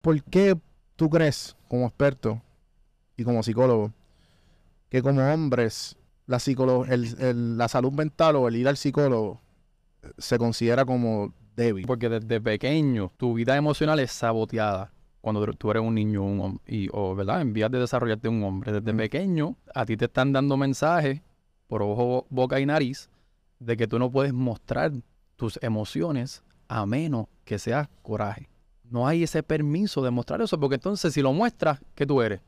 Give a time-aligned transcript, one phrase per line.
[0.00, 0.56] ¿Por qué
[0.96, 2.40] tú crees, como experto
[3.16, 3.92] y como psicólogo,
[4.88, 5.96] que como hombres
[6.26, 9.40] la, psicolo- el- el- la salud mental o el ir al psicólogo
[10.02, 11.86] eh, se considera como débil?
[11.86, 16.88] Porque desde pequeño tu vida emocional es saboteada cuando tú- eres un niño un y,
[16.92, 17.42] o, ¿verdad?
[17.42, 18.72] En vías de desarrollarte un hombre.
[18.72, 18.96] Desde Mm.
[18.96, 21.20] pequeño a ti te están dando mensajes
[21.68, 23.10] por ojo, boca y nariz
[23.58, 24.92] de que tú no puedes mostrar
[25.40, 28.50] tus emociones a menos que seas coraje.
[28.90, 32.42] No hay ese permiso de mostrar eso porque entonces si lo muestras, ¿qué tú eres?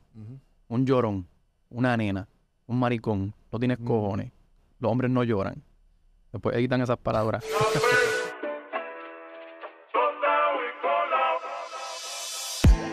[0.68, 1.26] Un llorón,
[1.70, 2.28] una nena,
[2.66, 4.30] un maricón, no tienes cojones.
[4.78, 5.62] Los hombres no lloran.
[6.32, 7.42] Después editan esas palabras.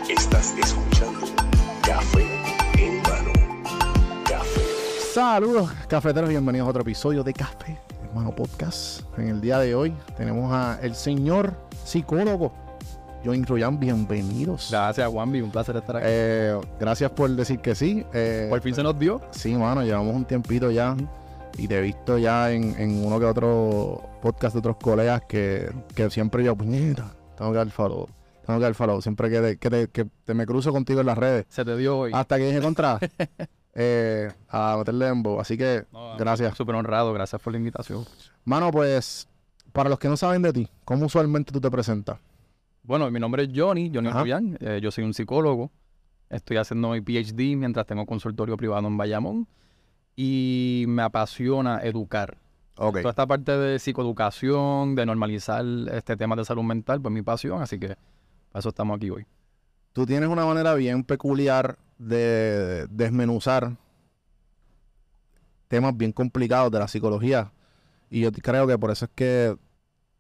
[0.07, 1.27] Estás escuchando
[1.85, 2.25] Café
[2.77, 3.33] en mano.
[4.25, 4.61] Café.
[5.13, 7.77] Saludos, cafeteros, bienvenidos a otro episodio de Café,
[8.09, 9.01] hermano podcast.
[9.17, 12.51] En el día de hoy tenemos a el señor psicólogo
[13.23, 14.69] Join Royan, bienvenidos.
[14.71, 15.41] Gracias, Juanvi.
[15.41, 16.05] Un placer estar aquí.
[16.07, 18.05] Eh, gracias por decir que sí.
[18.13, 19.19] Eh, Por fin se nos dio.
[19.31, 20.95] Sí, mano, llevamos un tiempito ya
[21.57, 25.69] y te he visto ya en, en uno que otro podcast de otros colegas que,
[25.93, 28.07] que siempre yo, puñeta, tengo que dar follow,
[28.45, 29.01] tengo que dar follow.
[29.01, 31.45] Siempre que, te- que, te, que te me cruzo contigo en las redes.
[31.49, 32.11] Se te dio hoy.
[32.13, 32.99] Hasta que dije contra,
[33.73, 35.39] eh, a meterle embo.
[35.39, 36.55] Así que, No, gracias.
[36.57, 37.13] Súper honrado.
[37.13, 38.05] Gracias por la invitación.
[38.45, 39.27] Mano, pues,
[39.71, 42.19] para los que no saben de ti, ¿cómo usualmente tú te presentas?
[42.83, 44.09] Bueno, mi nombre es Johnny, Johnny.
[44.09, 44.57] Rubián.
[44.61, 45.71] Eh, yo soy un psicólogo.
[46.29, 49.47] Estoy haciendo mi PhD mientras tengo consultorio privado en Bayamón.
[50.15, 52.37] Y me apasiona educar.
[52.77, 52.97] Ok.
[52.97, 57.61] Toda esta parte de psicoeducación, de normalizar este tema de salud mental, pues mi pasión.
[57.61, 57.89] Así que
[58.51, 59.25] para eso estamos aquí hoy.
[59.93, 63.77] Tú tienes una manera bien peculiar de desmenuzar
[65.67, 67.51] temas bien complicados de la psicología.
[68.09, 69.55] Y yo creo que por eso es que,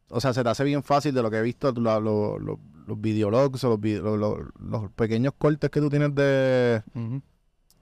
[0.09, 2.59] o sea, se te hace bien fácil de lo que he visto, la- lo- lo-
[2.85, 3.79] los videologs o los,
[4.19, 6.81] lo- lo- pequeños cortes que tú tienes de,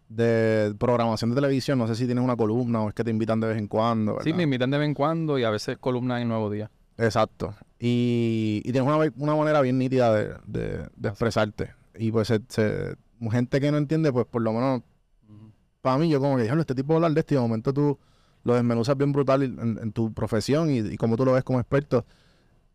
[0.09, 1.77] de programación de televisión.
[1.79, 4.17] No sé si tienes una columna o es que te invitan de vez en cuando.
[4.23, 6.69] Sí, me invitan de vez en cuando y a veces columnas en Nuevo Día.
[6.97, 7.53] Exacto.
[7.79, 11.71] Y, y tienes una, una manera bien nítida de, de- de expresarte.
[11.97, 12.95] Y pues se- se-
[13.31, 14.81] gente que no entiende, pues por lo menos
[15.81, 17.73] para mí, yo como que, diablo, este tipo a hablar de esto y de momento
[17.73, 17.97] tú
[18.43, 21.59] lo desmenuzas bien brutal en, en tu profesión y, y como tú lo ves como
[21.59, 22.05] experto.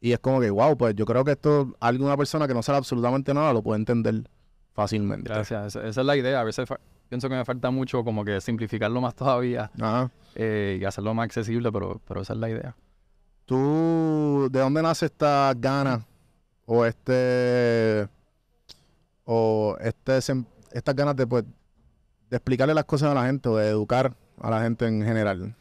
[0.01, 2.79] Y es como que, wow, pues yo creo que esto, alguna persona que no sabe
[2.79, 4.29] absolutamente nada lo puede entender
[4.73, 5.29] fácilmente.
[5.33, 5.77] Gracias.
[5.77, 6.41] Esa, esa es la idea.
[6.41, 6.69] A veces
[7.09, 10.11] pienso que me falta mucho como que simplificarlo más todavía Ajá.
[10.35, 12.75] eh, y hacerlo más accesible, pero, pero esa es la idea.
[13.45, 16.05] ¿Tú, de dónde nace esta gana
[16.65, 18.09] o este,
[19.35, 21.45] o este, estas ganas de, pues,
[22.31, 25.55] de explicarle las cosas a la gente o de educar a la gente en general?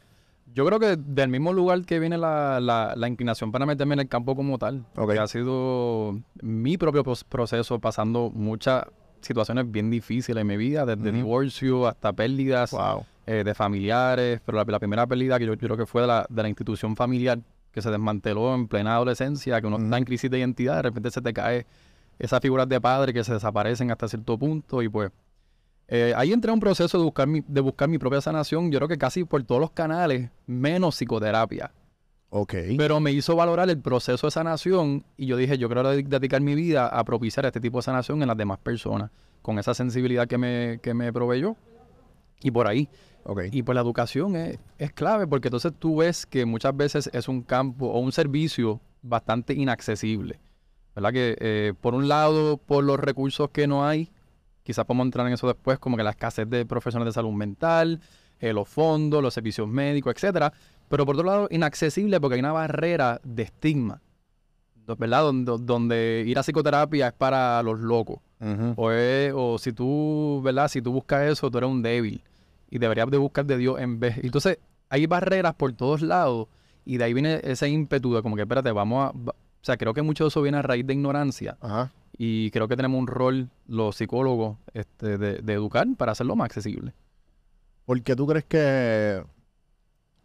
[0.54, 4.00] Yo creo que del mismo lugar que viene la, la, la inclinación para meterme en
[4.00, 8.84] el campo como tal, que ha sido mi propio proceso pasando muchas
[9.22, 13.06] situaciones bien difíciles en mi vida, desde divorcio hasta pérdidas Wow.
[13.26, 16.08] eh, de familiares, pero la, la primera pérdida que yo, yo creo que fue de
[16.08, 17.38] la, de la institución familiar,
[17.72, 21.10] que se desmanteló en plena adolescencia, que uno está en crisis de identidad, de repente
[21.10, 21.64] se te cae
[22.22, 25.10] esas figuras de padre que se desaparecen hasta cierto punto y pues
[25.88, 28.78] eh, ahí entré a un proceso de buscar, mi, de buscar mi propia sanación, yo
[28.78, 31.72] creo que casi por todos los canales, menos psicoterapia.
[32.30, 32.54] Ok.
[32.78, 36.40] Pero me hizo valorar el proceso de sanación y yo dije, yo quiero dedi- dedicar
[36.40, 39.10] mi vida a propiciar este tipo de sanación en las demás personas,
[39.42, 41.56] con esa sensibilidad que me, que me proveyó.
[42.40, 42.88] Y por ahí.
[43.24, 43.42] ok.
[43.52, 47.28] Y pues la educación es, es clave porque entonces tú ves que muchas veces es
[47.28, 50.40] un campo o un servicio bastante inaccesible.
[50.94, 51.12] ¿Verdad?
[51.12, 54.10] Que eh, por un lado, por los recursos que no hay,
[54.62, 58.00] quizás podemos entrar en eso después, como que la escasez de profesionales de salud mental,
[58.40, 60.52] eh, los fondos, los servicios médicos, etcétera.
[60.88, 64.02] Pero por otro lado, inaccesible porque hay una barrera de estigma.
[64.98, 65.22] ¿Verdad?
[65.22, 68.18] Donde, donde ir a psicoterapia es para los locos.
[68.76, 70.68] O, es- o si tú, ¿verdad?
[70.68, 72.22] Si tú buscas eso, tú eres un débil.
[72.68, 74.18] Y deberías de buscar de Dios en vez.
[74.22, 76.48] Entonces, hay barreras por todos lados.
[76.84, 79.32] Y de ahí viene ese ímpetu de como que, espérate, vamos a...
[79.62, 81.56] O sea, creo que mucho de eso viene a raíz de ignorancia.
[81.60, 81.92] Ajá.
[82.18, 86.46] Y creo que tenemos un rol, los psicólogos, este, de, de educar para hacerlo más
[86.46, 86.92] accesible.
[87.86, 89.22] ¿Por qué tú crees que,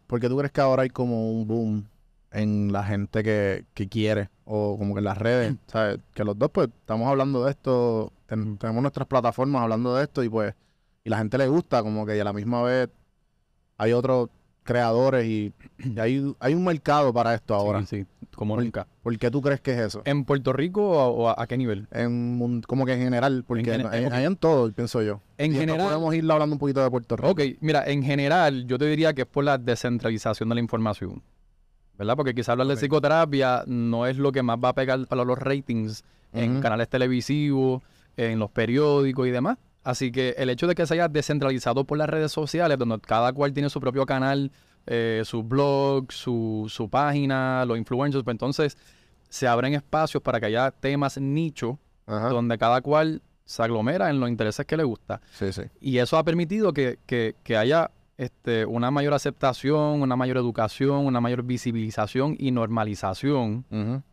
[0.06, 1.84] por qué tú crees que ahora hay como un boom
[2.30, 5.98] en la gente que, que quiere o como que en las redes, ¿sabes?
[6.14, 10.22] Que los dos pues estamos hablando de esto, ten- tenemos nuestras plataformas hablando de esto
[10.22, 10.54] y pues
[11.04, 12.90] y la gente le gusta como que y a la misma vez
[13.78, 14.28] hay otros
[14.62, 17.80] creadores y, y hay, hay un mercado para esto ahora.
[17.86, 18.06] Sí, sí,
[18.38, 18.86] como Por- nunca.
[19.02, 20.02] ¿Por qué tú crees que es eso?
[20.04, 21.88] ¿En Puerto Rico o, o a, a qué nivel?
[21.90, 23.92] En como que en general, porque ok.
[24.12, 25.20] hay en todo, pienso yo.
[25.36, 25.88] En Y general...
[25.88, 27.28] podemos ir hablando un poquito de Puerto Rico.
[27.30, 31.22] Ok, mira, en general yo te diría que es por la descentralización de la información.
[31.98, 32.14] ¿verdad?
[32.14, 35.36] Porque quizás hablar de psicoterapia no es lo que más va a pegar para los
[35.36, 37.82] ratings en canales televisivos,
[38.16, 39.58] en los periódicos y demás.
[39.82, 43.32] Así que el hecho de que se haya descentralizado por las redes sociales, donde cada
[43.32, 44.52] cual tiene su propio canal,
[44.88, 48.76] eh, su blog, su, su página, los influencers, pues entonces
[49.28, 52.30] se abren espacios para que haya temas nicho, Ajá.
[52.30, 55.20] donde cada cual se aglomera en los intereses que le gusta.
[55.32, 55.62] Sí, sí.
[55.80, 61.06] Y eso ha permitido que, que- que haya este, una mayor aceptación, una mayor educación,
[61.06, 63.64] una mayor visibilización y normalización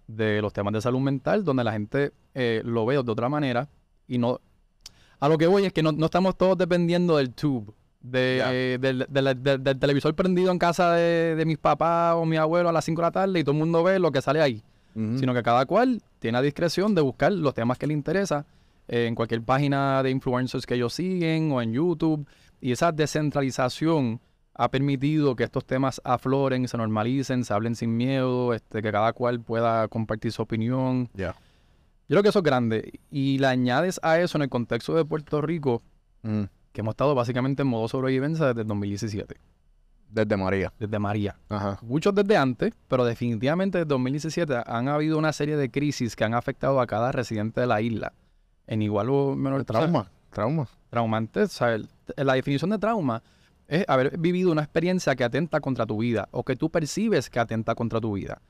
[0.08, 3.68] de los temas de salud mental, donde la gente eh, lo ve de otra manera
[4.08, 4.40] y no...
[5.20, 7.74] A lo que voy es que no, no estamos todos dependiendo del tube,
[8.12, 12.26] de, eh, del, del- del- del televisor prendido en casa de, de mis papás o
[12.26, 14.22] mi abuelo a las 5 de la tarde y todo el mundo ve lo que
[14.22, 14.62] sale ahí,
[15.20, 18.46] sino que cada cual tiene la discreción de buscar los temas que le interesa
[18.88, 22.28] eh, en cualquier página de influencers que ellos siguen o en YouTube.
[22.62, 24.20] Y esa descentralización
[24.54, 29.12] ha permitido que estos temas afloren, se normalicen, se hablen sin miedo, este, que cada
[29.14, 31.10] cual pueda compartir su opinión.
[31.14, 31.34] Ya.
[32.08, 33.00] Yo creo que eso es grande.
[33.12, 35.82] Y le añades a eso en el contexto de Puerto Rico.
[36.76, 39.36] Que hemos estado básicamente en modo sobrevivencia desde el 2017,
[40.10, 40.74] Desde María.
[40.78, 41.36] desde María.
[41.50, 41.80] Ajá.
[41.82, 46.34] Muchos desde antes, pero definitivamente desde 2017 han habido una serie de crisis que han
[46.34, 48.14] afectado a cada residente de la isla.
[48.68, 50.12] En igual o menor Trauma.
[50.32, 50.68] Trauma.
[50.90, 51.78] traumante, o sea,
[52.18, 53.24] la definición de trauma
[53.70, 57.40] es haber vivido una experiencia que atenta contra tu vida o que tú percibes que
[57.40, 58.42] atenta contra tu vida.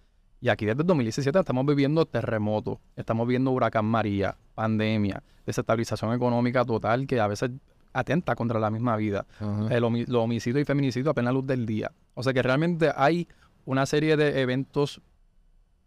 [0.42, 6.66] Y aquí desde el 2017 estamos viviendo terremotos, estamos viendo huracán María, pandemia, desestabilización económica
[6.66, 7.51] total que a veces
[7.95, 9.25] atenta contra la misma vida.
[9.71, 11.92] El homi- los homicidios y feminicidios a plena luz del día.
[12.13, 13.27] O sea que realmente hay
[13.65, 15.01] una serie de eventos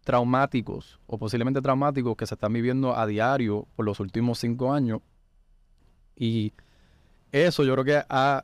[0.03, 5.01] traumáticos o posiblemente traumáticos que se están viviendo a diario por los últimos cinco años.
[6.15, 6.53] Y
[7.31, 8.43] eso yo creo que ha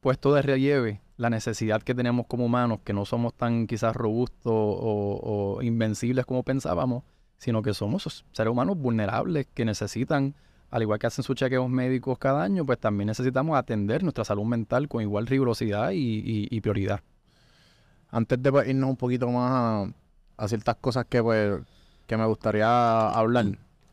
[0.00, 4.52] puesto de relieve la necesidad que tenemos como humanos, que no somos tan quizás robustos
[4.52, 7.04] o, o invencibles como pensábamos,
[7.38, 10.34] sino que somos seres humanos vulnerables que necesitan,
[10.74, 14.44] al igual que hacen sus chequeos médicos cada año, pues también necesitamos atender nuestra salud
[14.44, 17.00] mental con igual rigurosidad y, y- y prioridad.
[18.10, 19.52] Antes de pues, irnos un poquito más
[20.36, 21.60] a, a ciertas cosas que pues
[22.08, 23.46] que me gustaría hablar.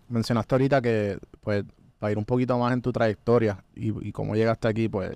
[0.10, 1.64] Mencionaste ahorita que pues
[2.00, 5.12] para ir un poquito más en tu trayectoria y, y cómo llegaste aquí, pues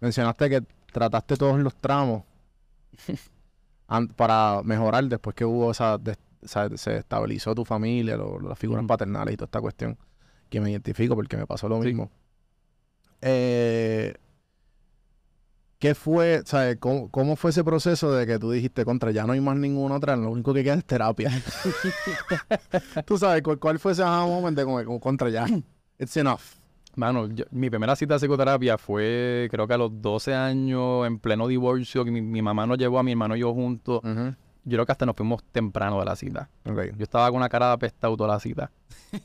[0.00, 2.24] mencionaste que trataste todos los tramos
[4.16, 5.98] para mejorar después que hubo esa,
[6.44, 9.96] se estabilizó tu familia, lo- las figuras paternales y toda esta cuestión
[10.48, 11.88] que me identifico porque me pasó lo Sí.
[11.88, 12.10] mismo.
[13.22, 14.14] Eh,
[15.78, 19.34] ¿Qué fue, sabes, cómo, cómo fue ese proceso de que tú dijiste contra, ya no
[19.34, 21.30] hay más ninguna otra, lo único que queda es terapia?
[23.06, 25.46] tú sabes, ¿cuál, cuál fue ese aha moment de como, como contra ya?
[25.98, 26.40] It's enough.
[26.94, 31.18] Mano, yo- mi primera cita de psicoterapia fue creo que a los 12 años, en
[31.18, 34.00] pleno divorcio, que mi, mi mamá nos llevó a mi hermano y yo juntos.
[34.02, 36.48] Yo creo que hasta nos fuimos temprano de la cita.
[36.64, 38.70] Yo estaba con una cara de apestado toda la cita.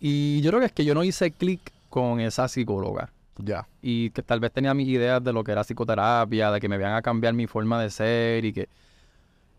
[0.00, 3.10] y yo creo que es que yo no hice clic con esa psicóloga.
[3.36, 3.66] Ya.
[3.80, 6.76] Y que tal vez tenía mis ideas de lo que era psicoterapia, de que me
[6.76, 8.68] iban a cambiar mi forma de ser y que...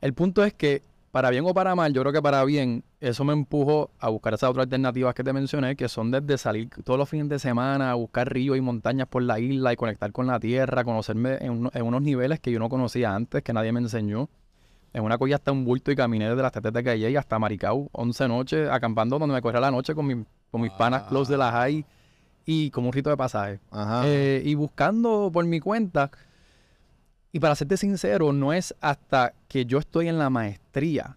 [0.01, 3.23] El punto es que, para bien o para mal, yo creo que para bien, eso
[3.23, 6.97] me empujó a buscar esas otras alternativas que te mencioné, que son desde salir todos
[6.97, 10.27] los fines de semana a buscar ríos y montañas por la isla y conectar con
[10.27, 13.71] la tierra, conocerme en, uno- en unos niveles que yo no conocía antes, que nadie
[13.71, 14.29] me enseñó.
[14.93, 17.89] En una colla hasta un bulto y caminé desde las tetas de Calle hasta Maricao,
[17.93, 21.37] 11 noches, acampando donde me corría la noche con, mi- con mis panas close de
[21.37, 21.85] la high
[22.45, 23.59] y como un rito de pasaje.
[23.71, 24.04] Ajá.
[24.06, 26.11] Eh, y buscando por mi cuenta.
[27.31, 31.16] Y para serte sincero, no es hasta que yo estoy en la maestría.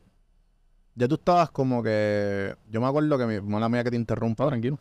[0.95, 2.55] ya tú estabas como que.
[2.71, 4.47] Yo me acuerdo que mi mala mía que te interrumpa.
[4.47, 4.79] Tranquilo.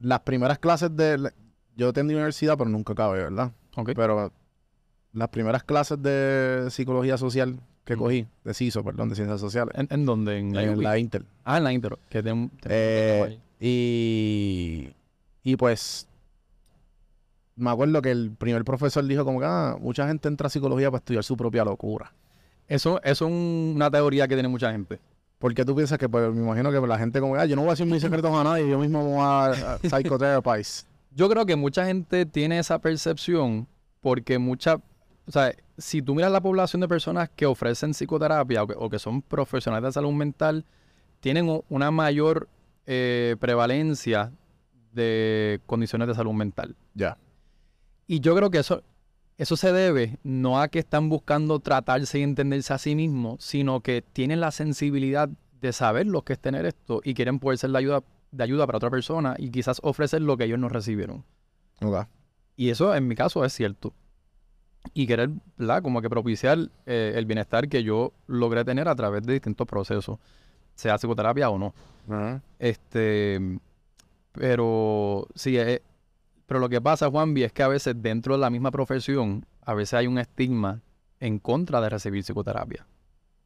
[0.00, 1.32] Las primeras clases de.
[1.76, 3.52] Yo tenía universidad, pero nunca acabé, ¿verdad?
[3.76, 3.92] Ok.
[3.96, 4.32] Pero
[5.18, 7.98] las primeras clases de psicología social que Mm.
[7.98, 10.38] cogí, de CISO, perdón, de ciencias sociales, ¿En, en dónde?
[10.38, 10.82] En la, en UPI?
[10.84, 11.24] la Intel.
[11.44, 11.98] Ah, en la Inter.
[12.10, 12.22] Que
[12.66, 14.90] Eh, y,
[15.42, 16.06] y pues
[17.56, 20.90] me acuerdo que el primer profesor dijo como que ah, mucha gente entra a psicología
[20.90, 22.12] para estudiar su propia locura.
[22.68, 25.00] Eso, eso es un- una teoría que tiene mucha gente.
[25.38, 27.68] Porque tú piensas que, pues, me imagino que la gente como, ah, yo no voy
[27.70, 29.78] a decir mis secretos a nadie, yo mismo voy a, a.
[31.14, 33.66] Yo creo que mucha gente tiene esa percepción
[34.00, 34.78] porque mucha,
[35.28, 38.88] o sea, si tú miras la población de personas que ofrecen psicoterapia o que, o
[38.88, 40.64] que son profesionales de salud mental,
[41.20, 42.48] tienen una mayor
[42.86, 44.32] eh, prevalencia
[44.92, 46.74] de condiciones de salud mental.
[46.94, 47.18] Ya.
[48.06, 48.82] Y yo creo que eso,
[49.36, 53.82] eso se debe no a que están buscando tratarse y entenderse a sí mismos, sino
[53.82, 55.28] que tienen la sensibilidad
[55.60, 58.64] de saber lo que es tener esto y quieren poder ser de ayuda, de ayuda
[58.64, 61.26] para otra persona y quizás ofrecer lo que ellos no recibieron.
[61.82, 62.06] Ok.
[62.56, 63.92] Y eso en mi caso es cierto.
[64.94, 65.82] Y querer, ¿verdad?
[65.82, 70.18] Como que propiciar eh, el bienestar que yo logré tener a través de distintos procesos,
[70.74, 71.74] sea psicoterapia o no.
[72.58, 73.58] Este,
[74.32, 75.82] pero sí, eh,
[76.46, 79.74] pero lo que pasa, Juanvi, es que a veces dentro de la misma profesión, a
[79.74, 80.80] veces hay un estigma
[81.20, 82.86] en contra de recibir psicoterapia.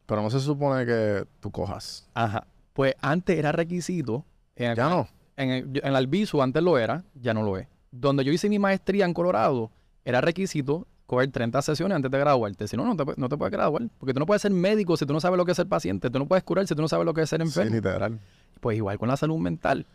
[0.06, 2.08] Pero no se supone que tú cojas.
[2.14, 2.46] Ajá.
[2.72, 4.24] Pues antes era requisito.
[4.56, 5.08] En, Ya no.
[5.36, 7.66] en, el- en el Albizu antes lo era, ya no lo es.
[7.90, 9.70] Donde yo hice mi maestría en Colorado,
[10.04, 12.66] era requisito coger 30 sesiones antes de graduarte.
[12.66, 13.82] Si no, no te, no te puedes graduar.
[13.98, 16.08] Porque tú no puedes ser médico si tú no sabes lo que es ser paciente.
[16.10, 17.74] Tú no puedes curar si tú no sabes lo que es ser Sí, enfermo.
[17.74, 18.18] literal.
[18.60, 19.86] Pues igual con la salud mental.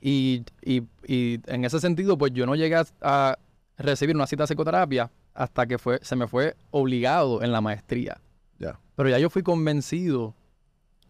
[0.00, 3.38] Y, y- y en ese sentido, pues yo no llegué a, a
[3.78, 8.20] recibir una cita de psicoterapia hasta que fue, se me fue obligado en la maestría.
[8.58, 8.78] Ya.
[8.96, 10.34] Pero ya yo fui convencido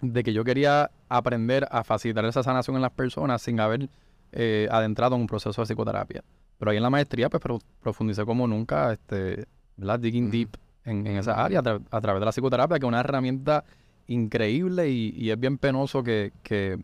[0.00, 3.88] de que yo quería aprender a facilitar esa sanación en las personas sin haber
[4.33, 6.23] eh, adentrado en un proceso de psicoterapia.
[6.59, 9.47] Pero ahí en la maestría, pues pro- profundicé como nunca, este,
[9.77, 10.00] ¿verdad?
[10.00, 10.50] Digging deep
[10.85, 13.65] en, en esa área a, tra- a través de la psicoterapia, que es una herramienta
[14.09, 16.79] increíble y, y es bien penoso que, que,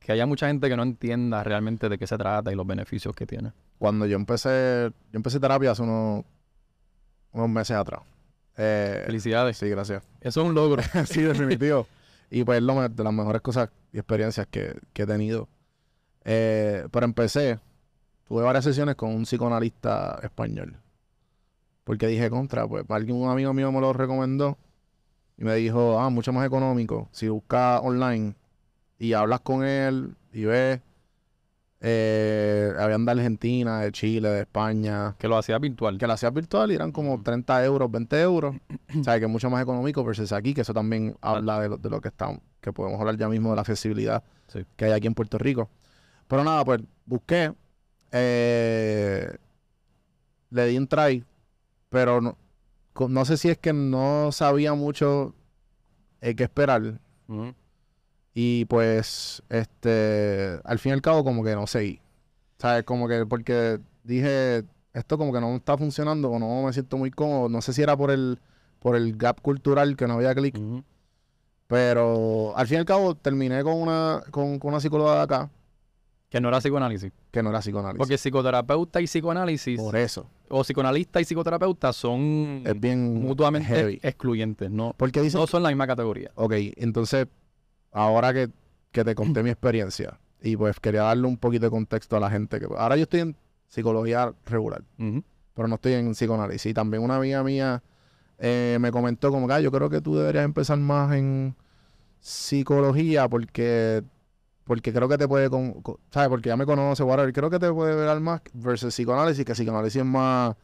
[0.00, 3.14] que haya mucha gente que no entienda realmente de qué se trata y los beneficios
[3.14, 3.52] que tiene.
[3.78, 6.24] Cuando yo empecé, yo empecé terapia hace unos,
[7.32, 8.00] unos meses atrás.
[8.56, 9.56] Eh, Felicidades.
[9.56, 10.02] sí, gracias.
[10.20, 10.82] Eso es un logro.
[11.06, 11.86] sí, definitivo.
[12.30, 15.48] y pues es lo de las mejores cosas y experiencias que, que he tenido.
[16.24, 17.58] Eh, pero empecé,
[18.26, 20.76] tuve varias sesiones con un psicoanalista español.
[21.84, 24.56] Porque dije contra, pues alguien, un amigo mío me lo recomendó
[25.36, 27.08] y me dijo, ah, mucho más económico.
[27.12, 28.34] Si buscas online
[28.98, 30.80] y hablas con él y ves,
[31.80, 35.98] eh, habían de Argentina, de Chile, de España, que lo hacía virtual.
[35.98, 38.56] que la hacías virtual y eran como 30 euros, 20 euros.
[39.00, 41.76] o sea, que es mucho más económico versus aquí, que eso también habla de lo,
[41.76, 44.64] de lo que estamos, que podemos hablar ya mismo de la accesibilidad Sí.
[44.76, 45.68] que hay aquí en Puerto Rico.
[46.28, 47.52] Pero nada, pues busqué,
[48.16, 49.36] eh,
[50.50, 51.24] le di un try,
[51.88, 52.38] pero no,
[53.08, 55.34] no sé si es que no sabía mucho
[56.20, 57.00] eh, qué esperar.
[58.32, 62.00] Y pues, este, al fin y al cabo, como que no seguí.
[62.58, 62.84] ¿Sabes?
[62.84, 67.10] Como que, porque dije, esto como que no está funcionando o no me siento muy
[67.10, 67.48] cómodo.
[67.48, 68.38] No sé si era por el,
[68.78, 70.56] por el gap cultural que no había clic.
[71.66, 75.50] Pero al fin y al cabo terminé con una, con, con una psicóloga de acá
[76.34, 77.12] Que no era psicoanálisis.
[77.30, 77.98] que no era psicoanálisis.
[77.98, 80.26] Porque psicoterapeuta y psicoanálisis, por eso.
[80.48, 84.00] o psicoanalista y psicoterapeuta son Es bien mutuamente heavy.
[84.02, 86.32] excluyentes, no, Porque dicen, no son la misma categoría.
[86.34, 87.28] ok, entonces,
[87.92, 88.48] ahora que,
[88.90, 92.28] que te conté mi experiencia y pues quería darle un poquito de contexto a la
[92.30, 92.58] gente.
[92.58, 93.36] que Ahora yo estoy en
[93.68, 94.82] psicología regular.
[94.98, 96.66] Pero no estoy en psicoanálisis.
[96.70, 97.80] Y también una amiga mía
[98.40, 101.54] eh, me comentó como que "Ah, yo creo que tú deberías empezar más en
[102.18, 104.02] psicología porque
[104.64, 106.28] porque creo que te puede, con, con- ¿sabes?
[106.28, 110.00] Porque ya me conoce, whatever, creo que te puede ver más versus psicoanálisis, que psicoanálisis
[110.00, 110.56] es más,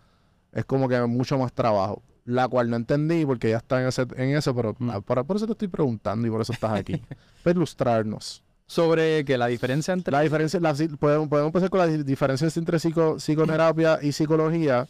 [0.52, 2.02] es como que mucho más trabajo.
[2.24, 4.90] La cual no entendí porque ya está en, ese, en eso, pero Mm.
[4.90, 7.00] ah, por, eso te estoy preguntando y por eso estás aquí.
[7.42, 8.42] Para ilustrarnos.
[8.66, 10.12] Sobre que la diferencia entre...
[10.12, 14.86] La diferencia, la podemos, podemos empezar con las diferencias entre psico- psicoterapia y psicología.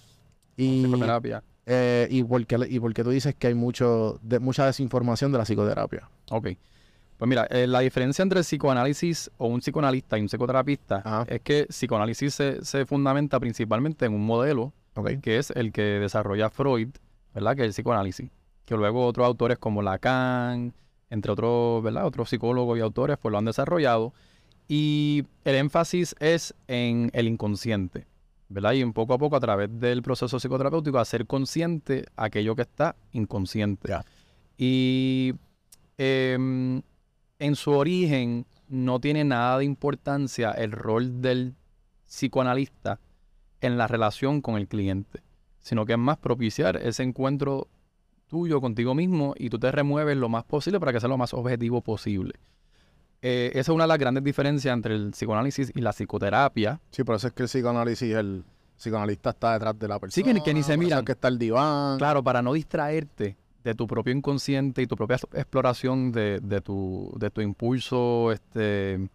[0.57, 1.43] Y, psicoterapia.
[1.65, 5.33] eh, y, por qué, y por qué tú dices que hay mucho de, mucha desinformación
[5.33, 6.11] de la psicoterapia.
[6.31, 6.49] Ok.
[7.21, 11.27] Pues mira, eh, la diferencia entre psicoanálisis o un psicoanalista y un psicoterapista Ajá.
[11.29, 14.73] es que psicoanálisis se, se fundamenta principalmente en un modelo
[15.21, 16.89] que es el que desarrolla Freud,
[17.35, 17.57] ¿verdad?
[17.57, 18.31] Que es el psicoanálisis.
[18.65, 20.73] Que luego otros autores como Lacan,
[21.11, 22.07] entre otros, ¿verdad?
[22.07, 24.15] Otros psicólogos y autores, pues lo han desarrollado.
[24.67, 28.07] Y el énfasis es en el inconsciente,
[28.49, 28.73] ¿verdad?
[28.73, 32.97] Y un poco a poco a través del proceso psicoterapéutico hacer consciente aquello que está
[33.13, 33.93] inconsciente.
[34.57, 35.35] Y
[35.99, 36.81] em,
[37.41, 41.57] en su origen no tiene nada de importancia el rol del
[42.07, 43.01] psicoanalista
[43.61, 45.23] en la relación con el cliente,
[45.61, 47.69] sino que es más propiciar ese encuentro
[48.27, 51.35] tuyo contigo mismo y tú te remueves lo más posible para que sea lo más
[51.35, 52.35] objetivo posible.
[53.23, 56.81] Eh, esa es una de las grandes diferencias entre el psicoanálisis y la psicoterapia.
[56.91, 58.45] Sí, por eso es que el psicoanálisis, el
[58.79, 60.15] psicoanalista está detrás de la persona.
[60.15, 61.99] Sí, que ni- que ni se es que está el diván.
[61.99, 67.13] Claro, para no distraerte de tu propio inconsciente y tu propia exploración de, de tu,
[67.19, 69.09] de tu impulso, este,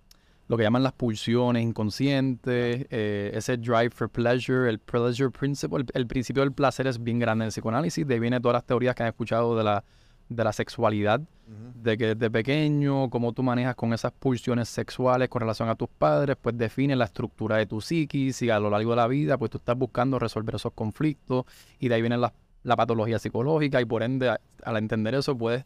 [0.48, 5.86] lo que llaman las pulsiones inconscientes, eh, ese drive for pleasure, el pleasure principle, el,
[5.94, 8.66] el principio del placer es bien grande en el psicoanálisis, de ahí viene todas las
[8.66, 9.84] teorías que han escuchado de la,
[10.30, 15.42] de la sexualidad, de que desde pequeño, cómo tú manejas con esas pulsiones sexuales con
[15.42, 18.92] relación a tus padres, pues define la estructura de tu psiquis y a lo largo
[18.92, 21.46] de la vida, pues tú estás buscando resolver esos conflictos
[21.80, 22.34] y de ahí viene la,
[22.66, 25.64] la patología psicológica y por ende, al entender eso, puedes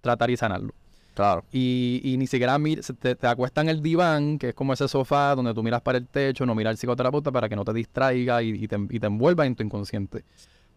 [0.00, 0.74] tratar y sanarlo.
[1.14, 1.44] Claro.
[1.52, 2.58] Y, y ni siquiera
[3.00, 5.98] te, te acuestas en el diván, que es como ese sofá donde tú miras para
[5.98, 9.00] el techo, no miras al psicoterapeuta para que no te distraiga y, y te, y
[9.00, 10.24] te envuelva en tu inconsciente.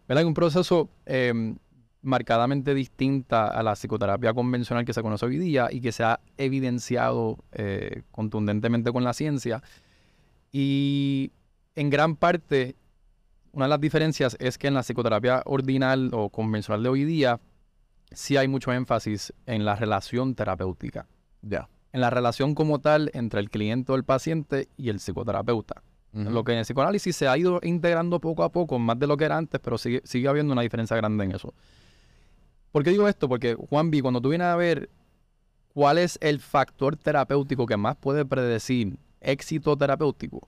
[0.08, 0.24] ¿verdad?
[0.24, 1.54] Un proceso eh,
[2.02, 6.20] marcadamente distinta a la psicoterapia convencional que se conoce hoy día y que se ha
[6.36, 9.62] evidenciado eh, contundentemente con la ciencia.
[10.52, 11.32] Y
[11.74, 12.76] en gran parte,
[13.56, 17.40] una de las diferencias es que en la psicoterapia ordinal o convencional de hoy día,
[18.12, 21.06] sí hay mucho énfasis en la relación terapéutica,
[21.40, 21.66] Ya.
[21.94, 25.82] en la relación como tal entre el cliente o el paciente y el psicoterapeuta.
[26.12, 29.16] Lo que en el psicoanálisis se ha ido integrando poco a poco, más de lo
[29.16, 31.54] que era antes, pero sigue, sigue habiendo una diferencia grande en eso.
[32.72, 33.28] ¿Por qué digo esto?
[33.28, 34.90] Porque, Juan B., cuando tú vienes a ver
[35.72, 40.46] cuál es el factor terapéutico que más puede predecir éxito terapéutico,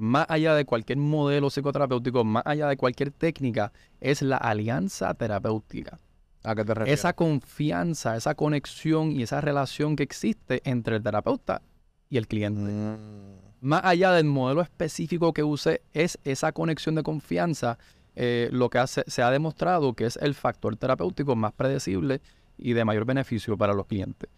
[0.00, 5.98] más allá de cualquier modelo psicoterapéutico, más allá de cualquier técnica, es la alianza terapéutica.
[6.42, 7.00] ¿A qué te refieres?
[7.00, 11.62] Esa confianza, esa conexión y esa relación que existe entre el terapeuta
[12.08, 17.02] y el cliente Mm, más allá del modelo específico que use, es esa conexión de
[17.02, 17.78] confianza
[18.16, 22.20] eh, lo que hace- se ha demostrado que es el factor terapéutico más predecible
[22.58, 24.28] y de mayor beneficio para los clientes.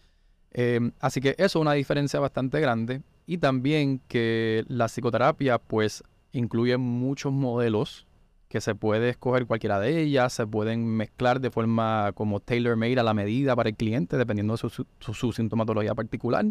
[0.51, 6.03] Eh, así que eso es una diferencia bastante grande y también que la psicoterapia pues
[6.31, 8.05] incluye muchos modelos
[8.49, 13.03] que se puede escoger cualquiera de ellas, se pueden mezclar de forma como tailor-made a
[13.03, 16.45] la medida para el cliente dependiendo de su- su- sintomatología particular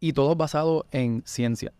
[0.00, 1.72] y todo basado en ciencia.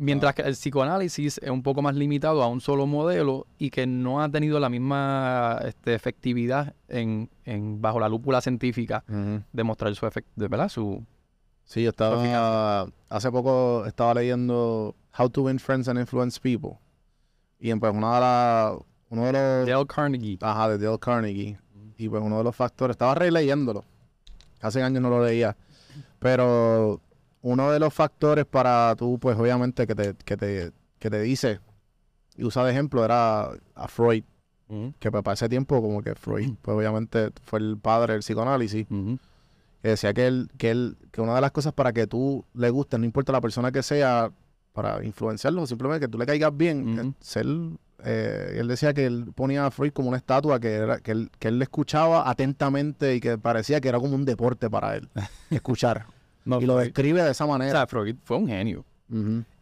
[0.00, 3.86] Mientras que el psicoanálisis es un poco más limitado a un solo modelo y que
[3.86, 9.04] no ha tenido la misma este, efectividad en, en- bajo la lúpula científica
[9.52, 10.68] de mostrar su efecto, ¿verdad?
[10.68, 11.04] Su,
[11.68, 12.86] Sí, yo estaba.
[13.10, 16.78] Hace poco estaba leyendo How to Win Friends and Influence People.
[17.60, 18.78] Y pues una de las.
[19.10, 19.66] Uno de los.
[19.68, 20.38] Dale Carnegie.
[20.40, 21.58] Ajá, de Dale Carnegie.
[21.98, 22.94] Y pues uno de los factores.
[22.94, 23.84] Estaba releyéndolo.
[24.62, 25.56] Hace años no lo leía.
[26.18, 27.00] Pero
[27.42, 31.60] uno de los factores para tú, pues obviamente, que te, que te, que te dice.
[32.36, 34.24] Y usa de ejemplo era a Freud.
[34.68, 38.20] Ujú, Que pues, para ese tiempo, como que Freud, pues obviamente fue el padre del
[38.22, 38.86] psicoanálisis.
[38.90, 39.18] ujú,
[39.82, 42.70] que decía que él, que él, que una de las cosas para que tú le
[42.70, 44.30] gustes, no importa la persona que sea,
[44.72, 47.46] para influenciarlo, simplemente que tú le caigas bien, ser,
[48.04, 51.30] eh, él decía que él ponía a Freud como una estatua que era, que él,
[51.38, 55.08] que él le escuchaba atentamente y que parecía que era como un deporte para él,
[55.50, 56.06] escuchar.
[56.44, 57.72] No, y lo describe de esa o manera.
[57.72, 58.84] sea, Freud fue un genio.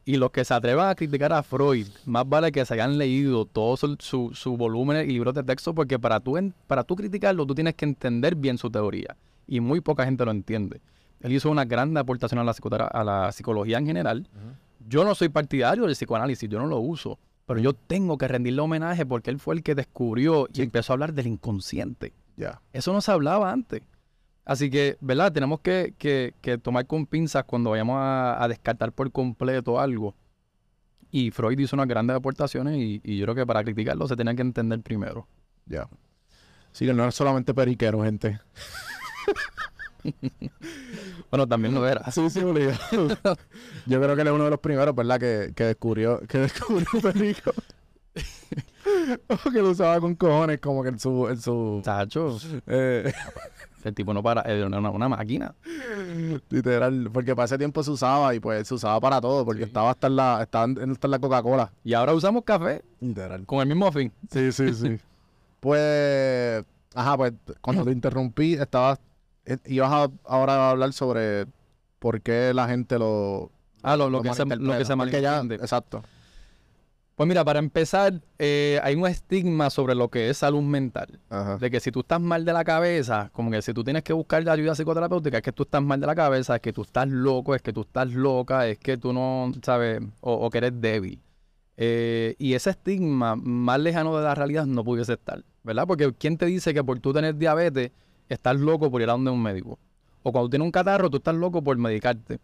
[0.05, 3.44] Y los que se atrevan a criticar a Freud, más vale que se hayan leído
[3.44, 6.94] todo su, su, su volumen y libros de texto, porque para tú, en- para tú
[6.94, 9.16] criticarlo, tú tienes que entender bien su teoría.
[9.46, 10.80] Y muy poca gente lo entiende.
[11.20, 12.52] Él hizo una gran aportación a la,
[12.92, 14.28] a la psicología en general.
[14.88, 17.18] Yo no soy partidario del psicoanálisis, yo no lo uso.
[17.46, 20.62] Pero yo tengo que rendirle homenaje porque él fue el que descubrió y Sí.
[20.62, 22.12] empezó a hablar del inconsciente.
[22.37, 22.61] Ya.
[22.72, 23.82] Eso no se hablaba antes.
[24.44, 25.32] Así que, ¿verdad?
[25.32, 30.14] Tenemos que, que- que tomar con pinzas cuando vayamos a, a descartar por completo algo.
[31.11, 34.35] Y Freud hizo unas grandes aportaciones y, y yo creo que para criticarlo se tenía
[34.35, 35.26] que entender primero.
[35.66, 35.88] Ya.
[36.72, 38.40] Sí, que no es solamente periquero, gente.
[41.30, 42.08] Bueno, también lo era.
[42.12, 42.78] Sí, sí, obligado.
[43.86, 45.18] Yo creo que él es uno de los primeros, ¿verdad?
[45.18, 47.52] Que, que descubrió, que descubrió perico.
[49.52, 53.12] que lo usaba con cojones, como que en su, en su, Chacho, eh,
[53.84, 55.54] el tipo no para, era una, una máquina.
[56.48, 59.90] literal, porque para ese tiempo se usaba y pues se usaba para todo, porque estaba
[59.90, 61.72] hasta en la, estaba en, hasta en la Coca-Cola.
[61.84, 63.44] Y ahora usamos café Literal.
[63.44, 64.12] con el mismo fin.
[64.30, 64.98] Sí, sí, sí.
[65.60, 68.98] pues, ajá, pues cuando te interrumpí, estabas,
[69.46, 71.46] eh, ibas a, ahora a hablar sobre
[71.98, 73.50] por qué la gente lo,
[73.87, 75.54] Ah, lo, lo que, se, lo que se.
[75.54, 76.02] Exacto.
[77.14, 81.20] Pues mira, para empezar, eh, hay un estigma sobre lo que es salud mental.
[81.30, 81.56] Ajá.
[81.59, 84.12] De que si tú estás mal de la cabeza, como que si tú tienes que
[84.12, 86.82] buscar la ayuda psicoterapéutica, es que tú estás mal de la cabeza, es que tú
[86.82, 90.02] estás loco, es que tú estás loca, es que tú no, ¿sabes?
[90.20, 91.22] O, o que eres débil.
[91.76, 95.87] Eh, y ese estigma más lejano de la realidad no pudiese estar, ¿verdad?
[95.87, 97.92] Porque ¿quién te dice que por tú tener diabetes
[98.28, 99.78] estás loco por ir a donde un médico?
[100.22, 102.38] O cuando tienes un catarro, tú estás loco por medicarte.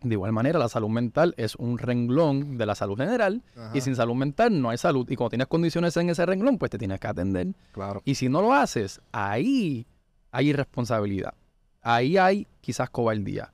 [0.00, 3.70] De igual manera, la salud mental es un renglón de la salud general Ajá.
[3.74, 5.08] y sin salud mental no hay salud.
[5.10, 7.48] Y cuando tienes condiciones en ese renglón, pues te tienes que atender.
[7.72, 8.02] Claro.
[8.04, 9.86] Y si no lo haces, ahí
[10.30, 11.32] hay irresponsabilidad.
[11.80, 13.52] Ahí hay quizás cobardía.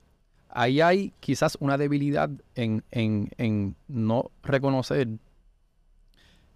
[0.49, 5.07] Ahí hay quizás una debilidad en, en- en no reconocer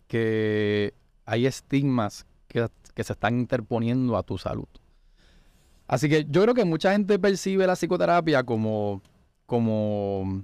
[0.08, 0.94] que
[1.26, 4.68] hay estigmas que, que se están interponiendo a tu salud.
[5.88, 9.02] Así que yo creo que mucha gente percibe la psicoterapia como,
[9.46, 10.44] como,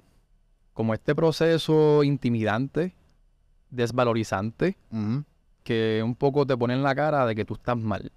[0.72, 2.94] como este proceso intimidante,
[3.70, 4.76] desvalorizante,
[5.64, 8.12] que un poco te pone en la cara de que tú estás mal.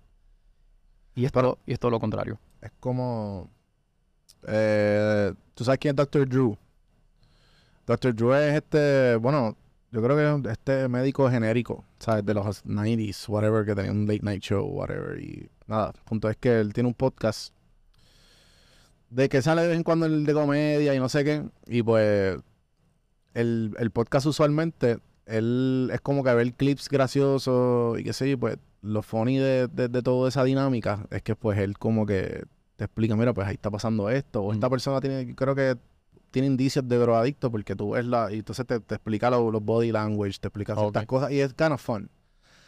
[1.15, 2.39] Y esto, y es lo contrario.
[2.61, 3.49] Es como.
[4.47, 6.27] eh, ¿Tú sabes quién es Dr.
[6.27, 6.57] Drew?
[7.87, 8.13] Dr.
[8.13, 9.15] Drew es este.
[9.15, 9.55] Bueno,
[9.95, 12.25] yo creo que este médico genérico, ¿sabes?
[12.25, 15.17] De los 90s, whatever, que tenía un late night show, whatever.
[15.21, 17.53] Y nada, el punto es que él tiene un podcast
[19.09, 21.43] de que sale de vez en cuando el de comedia y no sé qué.
[21.67, 22.37] Y pues
[23.35, 28.37] el, el podcast usualmente, él es como que ver clips graciosos y qué sé yo,
[28.37, 32.43] pues lo funny de, de, de toda esa dinámica es que pues él como que
[32.75, 35.77] te explica, mira, pues ahí está pasando esto, o esta persona tiene, creo que
[36.35, 39.63] tiene indicios de drogadicto porque tú ves la, y entonces te, te explica lo- los
[39.63, 42.09] body language, te explica ciertas cosas y es kind of fun.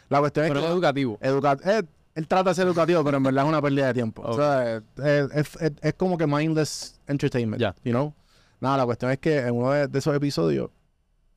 [0.08, 1.18] La cuestión es Pero que es educativo.
[1.20, 1.82] educa- eh,
[2.14, 4.22] él trata de ser educativo, pero en verdad es una pérdida de tiempo.
[4.22, 4.82] O sea, es,
[5.34, 7.74] es- es- es como que mindless entertainment, Ya.
[7.84, 8.14] you know?
[8.58, 10.70] Nada, la cuestión es que en uno de, de esos episodios,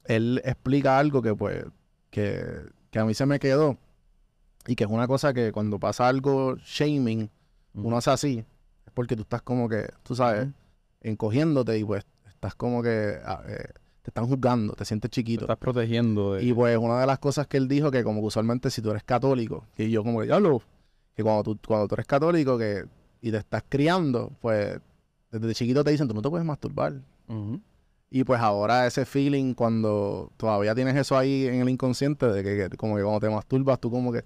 [0.06, 1.66] él explica algo que pues,
[2.12, 2.42] que,
[2.92, 3.78] que a mí se me quedó
[4.68, 7.30] y que es una cosa que cuando pasa algo shaming,
[7.74, 8.38] uno hace así,
[8.86, 10.48] es porque tú estás como que, tú sabes,
[11.02, 12.06] encogiéndote y pues
[12.42, 13.70] estás como que ah, eh,
[14.02, 15.42] te están juzgando, te sientes Te chiquito.
[15.44, 16.44] estás protegiendo de...
[16.44, 18.90] Y pues una de las cosas que él dijo que como que usualmente si tú
[18.90, 20.60] eres católico, y yo como que ya lo,
[21.16, 22.86] que cuando tú, cuando tú eres católico que,
[23.22, 24.80] y te estás criando, pues
[25.30, 26.94] desde chiquito te dicen tú no te puedes masturbar.
[28.10, 32.70] Y pues ahora ese feeling cuando todavía tienes eso ahí en el inconsciente de que,
[32.70, 34.24] que como que cuando te masturbas tú como que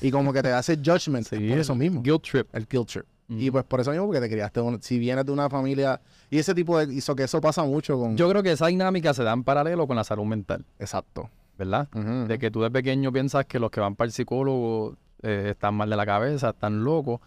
[0.00, 2.54] y como que te hace judgment Sí, por eso mismo, Guilt trip.
[2.54, 3.04] el guilt trip.
[3.30, 6.38] Y pues por eso mismo porque te criaste, un- si vienes de una familia y
[6.38, 8.16] ese tipo de, hizo que eso pasa mucho con...
[8.16, 11.28] Yo creo que esa dinámica se da en paralelo con la salud mental, Exacto.
[11.58, 11.88] ¿verdad?
[12.26, 15.74] De que tú de pequeño piensas que los que van para el psicólogo eh, están
[15.74, 17.20] mal de la cabeza, están locos.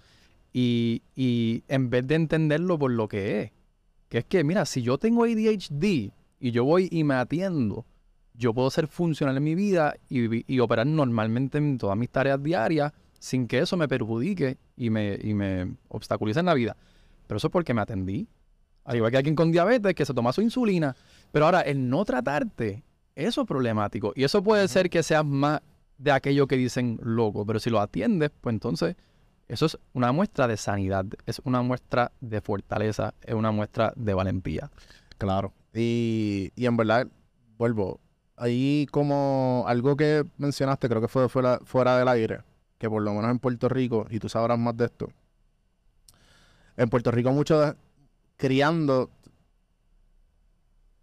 [0.54, 3.52] Y, y en vez de entenderlo por lo que es,
[4.10, 7.86] que es que, mira, si yo tengo ADHD y yo voy y me atiendo,
[8.34, 12.42] yo puedo ser funcional en mi vida y, y operar normalmente en todas mis tareas
[12.42, 16.76] diarias sin que eso me perjudique y me, y me obstaculice en la vida.
[17.28, 18.28] Pero eso es porque me atendí.
[18.84, 20.96] Al igual que alguien con diabetes que se toma su insulina.
[21.32, 24.12] Pero ahora, el no tratarte, eso es problemático.
[24.16, 25.62] Y eso puede ser que seas más
[26.00, 27.46] de aquello que dicen loco.
[27.46, 28.96] Pero si lo atiendes, pues entonces
[29.48, 34.16] eso es una muestra de sanidad, es una muestra de fortaleza, es una muestra de
[34.16, 34.72] valentía.
[35.20, 35.54] Claro.
[35.76, 37.08] Y, y en verdad,
[37.60, 38.00] vuelvo,
[38.36, 42.40] ahí como algo que mencionaste, creo que fue fuera, fuera del aire,
[42.82, 45.08] que por lo menos en Puerto Rico, y tú sabrás más de esto,
[46.76, 47.76] en Puerto Rico mucho de-
[48.38, 49.12] criando,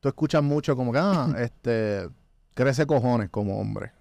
[0.01, 2.09] tú escuchas mucho como que, ah, este,
[2.55, 3.93] crece cojones como hombre.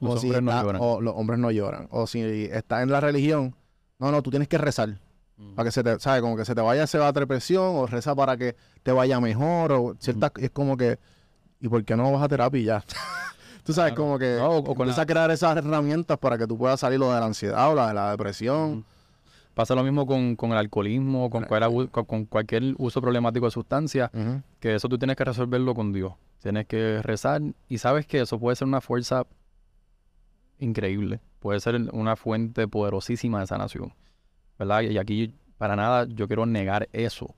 [0.00, 0.80] Los o si hombres no está- lloran.
[0.84, 1.88] O los hombres no lloran.
[1.92, 3.54] O si estás en la religión,
[4.00, 4.98] no, no, tú tienes que rezar.
[5.56, 6.20] Para que se te, ¿sabes?
[6.20, 9.96] Como que se te vaya esa depresión o reza para que te vaya mejor o
[9.98, 10.30] ciertas...
[10.38, 10.98] Es como que...
[11.60, 12.84] ¿Y por qué no vas a terapia ya?
[13.64, 14.04] tú sabes, Claro.
[14.04, 14.36] como que...
[14.38, 17.12] No, o- con empieza la- a crear esas herramientas para que tú puedas salir lo
[17.12, 18.84] de la ansiedad o la de la depresión.
[19.54, 24.10] Pasa lo mismo con, con el alcoholismo, con, cual- con- cualquier uso problemático de sustancias,
[24.60, 26.12] que eso tú tienes que resolverlo con Dios.
[26.42, 29.24] Tienes que rezar y sabes que eso puede ser una fuerza
[30.58, 33.92] increíble, puede ser una fuente poderosísima de sanación,
[34.58, 34.82] ¿verdad?
[34.82, 37.34] Y aquí para nada yo quiero negar eso,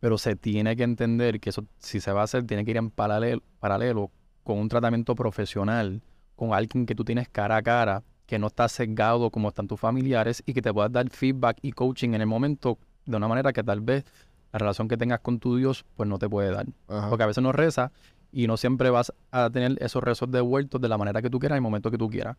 [0.00, 2.76] pero se tiene que entender que eso si se va a hacer tiene que ir
[2.76, 4.10] en paralelo, paralelo
[4.44, 6.02] con un tratamiento profesional,
[6.36, 9.78] con alguien que tú tienes cara a cara, que no está sesgado como están tus
[9.78, 13.52] familiares y que te puedas dar feedback y coaching en el momento de una manera
[13.52, 14.04] que tal vez
[14.52, 16.66] la relación que tengas con tu Dios pues no te puede dar.
[16.88, 17.08] Ajá.
[17.10, 17.90] Porque a veces no rezas
[18.32, 21.56] y no siempre vas a tener esos rezos devueltos de la manera que tú quieras
[21.56, 22.36] en el momento que tú quieras.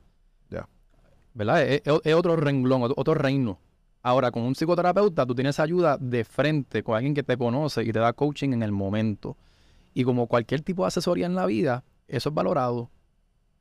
[0.50, 0.68] Ya.
[1.34, 1.64] ¿Verdad?
[1.64, 3.60] Es, es- otro renglón, ot- otro reino.
[4.02, 7.92] Ahora, con un psicoterapeuta, tú tienes ayuda de frente con alguien que te conoce y
[7.94, 9.38] te da coaching en el momento.
[9.94, 12.90] Y como cualquier tipo de asesoría en la vida, eso es valorado.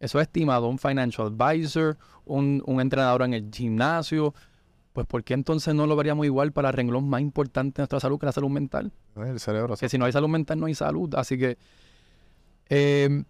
[0.01, 0.69] Eso es estimado.
[0.69, 4.35] Un financial advisor, un, un entrenador en el gimnasio.
[4.93, 8.01] Pues, ¿por qué entonces no lo veríamos igual para el renglón más importante de nuestra
[8.01, 8.93] salud que la salud mental?
[9.17, 9.77] El cerebro.
[9.77, 11.15] que si no hay salud mental no hay salud.
[11.15, 11.57] Así que,
[12.69, 13.25] eh,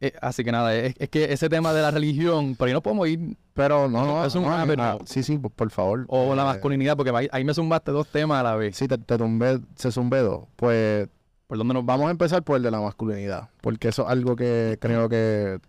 [0.00, 2.82] eh, así que nada, es, es que ese tema de la religión, por ahí no
[2.82, 4.24] podemos ir, Pero no, no.
[4.24, 6.04] Es un no, ah, sí, sí, por, por favor.
[6.08, 8.76] o la masculinidad, porque ahí, ahí me zumbaste dos temas a la vez.
[8.76, 10.44] Sí, te, te tumbé, se zumbé dos.
[10.56, 11.08] Pues
[11.46, 12.08] ¿Por dónde nos vamos?
[12.08, 15.60] A empezar por el de la masculinidad, porque eso es algo que creo que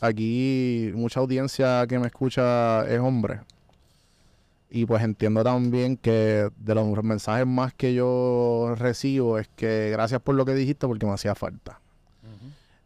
[0.00, 3.40] aquí mucha audiencia que me escucha es hombre.
[4.70, 10.20] Y pues entiendo también que de los mensajes más que yo recibo es que gracias
[10.20, 11.80] por lo que dijiste porque me hacía falta.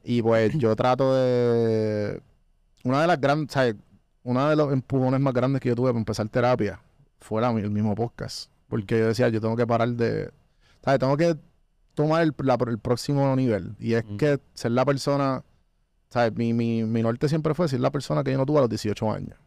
[0.05, 2.21] Y pues yo trato de...
[2.85, 3.75] Una de las grandes, ¿sabes?
[4.25, 6.81] Uno de los empujones más grandes que yo tuve para empezar terapia
[7.21, 8.51] fue la- el mismo podcast.
[8.69, 10.31] Porque yo decía, yo tengo que parar de...
[10.85, 10.99] ¿Sabes?
[11.01, 11.37] Tengo que
[11.95, 13.75] tomar el, la- el próximo nivel.
[13.79, 15.45] Y es que ser la persona...
[16.09, 16.35] ¿Sabes?
[16.37, 18.69] Mi, mi, mi norte siempre fue ser la persona que yo no tuve a los
[18.71, 19.39] 18 años.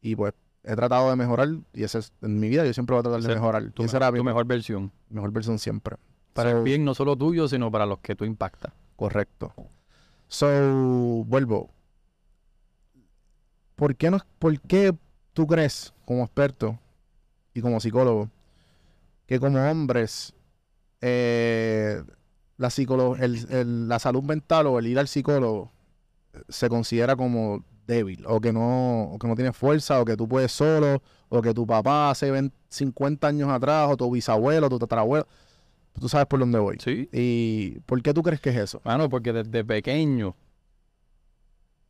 [0.00, 0.32] Y pues
[0.64, 1.48] he tratado de mejorar.
[1.74, 3.70] Y ese es, en mi vida yo siempre voy a tratar de mejorar.
[3.72, 4.90] Tu, esa mi tu mejor versión.
[5.10, 5.96] mejor versión siempre.
[6.32, 8.72] Para el bien no solo tuyo, sino para los que tú impactas.
[8.96, 9.52] Correcto.
[10.26, 10.46] So,
[11.26, 11.70] vuelvo.
[13.76, 14.94] ¿Por qué, no, ¿Por qué
[15.34, 16.78] tú crees, como experto
[17.54, 18.28] y como psicólogo,
[19.26, 20.34] que como hombres
[21.00, 22.02] eh,
[22.56, 25.70] la, psicolo- el- el- la salud mental o el ir al psicólogo
[26.34, 30.16] eh, se considera como débil o que no o que no tiene fuerza o que
[30.16, 34.68] tú puedes solo o que tu papá hace 20 50 años atrás o tu bisabuelo,
[34.68, 35.26] tu tatarabuelo,
[35.98, 36.76] tú sabes por dónde voy.
[36.80, 37.08] Sí.
[37.12, 38.80] ¿Y por qué tú crees que es eso?
[38.84, 40.34] Mano, porque desde pequeño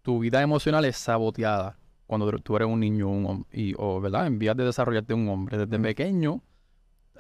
[0.03, 4.27] tu vida emocional es saboteada cuando tú- eres un niño un y, o, ¿verdad?
[4.27, 5.59] En vías de desarrollarte un hombre.
[5.59, 5.83] Desde Mm.
[5.83, 6.43] pequeño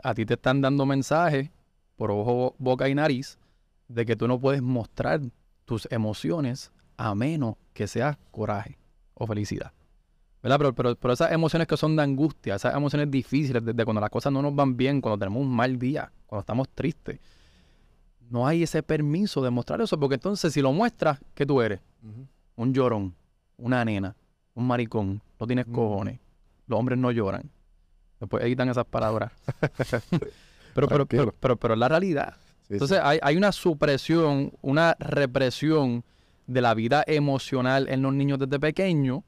[0.03, 1.51] a ti te están dando mensajes
[1.99, 3.39] por ojo, boca y nariz
[3.89, 5.21] de que tú no puedes mostrar
[5.67, 8.79] tus emociones a menos que sea coraje
[9.15, 9.73] o felicidad.
[10.43, 10.59] ¿Verdad?
[10.59, 14.11] Pero, pero, pero esas emociones que son de angustia, esas emociones difíciles, desde cuando las
[14.11, 17.19] cosas no nos van bien, cuando tenemos un mal día, cuando estamos tristes,
[18.31, 21.81] no hay ese permiso de mostrar eso, porque entonces si lo muestras, ¿qué tú eres?
[22.57, 23.15] Un llorón,
[23.57, 24.15] una nena,
[24.55, 25.73] un maricón, no tienes Mm.
[25.73, 26.21] cojones.
[26.69, 27.51] Los hombres no lloran.
[28.21, 29.33] Después editan esas palabras.
[30.87, 32.35] pero, pero, pero, pero, pero es la realidad.
[32.67, 36.05] Sí, Entonces hay, hay una supresión, una represión
[36.47, 39.23] de la vida emocional en los niños desde pequeños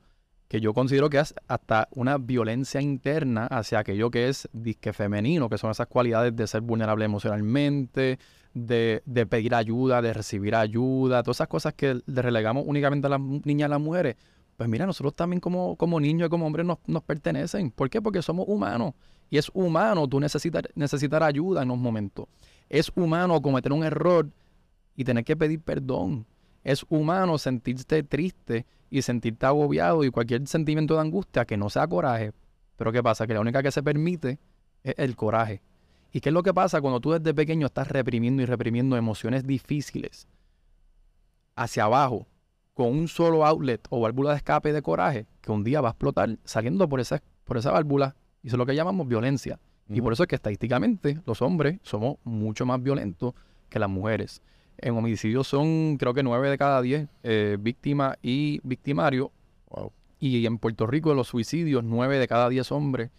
[0.51, 5.49] que yo considero que es hasta una violencia interna hacia aquello que es disque femenino,
[5.49, 8.19] que son esas cualidades de ser vulnerable emocionalmente,
[8.53, 13.11] de, de pedir ayuda, de recibir ayuda, todas esas cosas que le relegamos únicamente a
[13.11, 14.17] las niñas y a las mujeres.
[14.57, 17.71] Pues mira, nosotros también como, como niños y como hombres nos, nos pertenecen.
[17.71, 18.03] ¿Por qué?
[18.03, 18.95] Porque somos humanos.
[19.31, 22.27] Y es humano tú necesitar, necesitar ayuda en los momentos.
[22.69, 24.29] Es humano cometer un error
[24.97, 26.27] y tener que pedir perdón.
[26.65, 31.87] Es humano sentirte triste y sentirte agobiado y cualquier sentimiento de angustia que no sea
[31.87, 32.33] coraje.
[32.77, 33.27] Pero ¿qué pasa?
[33.27, 34.39] Que la única que se permite
[34.83, 35.63] es el coraje.
[36.13, 39.47] ¿Y qué es lo que pasa cuando tú desde pequeño estás reprimiendo y reprimiendo emociones
[39.47, 40.27] difíciles
[41.55, 42.27] hacia abajo
[42.75, 45.93] con un solo outlet o válvula de escape de coraje que un día va a
[45.93, 48.17] explotar saliendo por esa, por esa válvula?
[48.43, 49.59] Y eso es lo que llamamos violencia.
[49.89, 53.35] Y por eso es que estadísticamente los hombres somos mucho más violentos
[53.69, 54.41] que las mujeres.
[54.79, 59.29] En homicidios son creo que 9 de cada 10 eh, víctimas y victimarios.
[59.69, 59.93] Wow.
[60.21, 63.11] Y en Puerto Rico los suicidios, 9 de cada 10 hombres,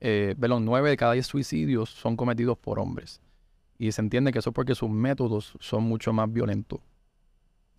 [0.00, 3.20] eh, perdón, 9 de cada 10 suicidios son cometidos por hombres.
[3.78, 6.80] Y se entiende que eso es porque sus métodos son mucho más violentos.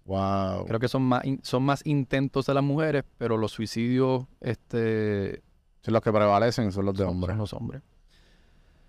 [0.05, 0.65] Wow.
[0.65, 5.43] Creo que son más, in- son más intentos de las mujeres, pero los suicidios este,
[5.81, 7.31] Sí, los que prevalecen son los de hombres.
[7.31, 7.81] son los hombres.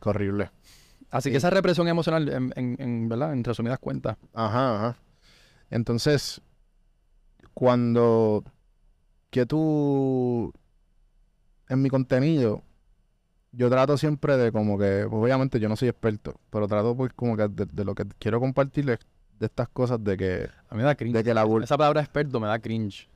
[0.03, 0.51] Qué horrible.
[1.11, 1.33] Así Sí.
[1.33, 3.33] que esa represión emocional, en, en- en, ¿verdad?
[3.33, 4.97] en resumidas cuentas, Ajá, ajá.
[5.71, 6.41] Entonces,
[7.55, 8.45] cuando
[9.31, 10.53] que tú
[11.69, 12.63] en mi contenido,
[13.53, 17.37] yo trato siempre de como que, obviamente yo no soy experto, pero trato pues como
[17.37, 18.99] que de, de lo que quiero compartirles
[19.39, 21.15] de estas cosas de que, a mí me da cringe.
[21.17, 23.09] de que la bur- Esa palabra experto me da cringe.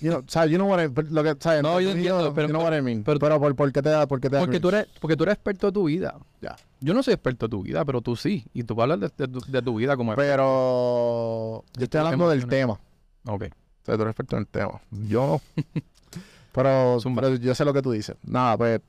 [0.00, 0.50] You know, ¿sabes?
[0.50, 1.62] You know what I, lo que, ¿sabes?
[1.62, 3.02] No, yo entiendo, know- pero- you know what I mean.
[3.04, 5.16] pero- Pero, por, ¿por qué te da, por qué te da Porque tú, eres, porque
[5.16, 6.16] tú eres experto de tu vida.
[6.40, 6.56] Ya.
[6.80, 8.44] Yo no soy experto de tu vida, pero tú sí.
[8.52, 10.30] Y tú hablas de, de tu, de tu vida como experto.
[10.32, 12.80] Pero yo estoy hablando del tema.
[13.26, 13.42] Ok.
[13.44, 14.80] O sea, tú eres experto en el tema.
[15.08, 15.62] Yo no.
[16.52, 18.16] pero, pero yo sé lo que tú dices.
[18.24, 18.80] Nada, pues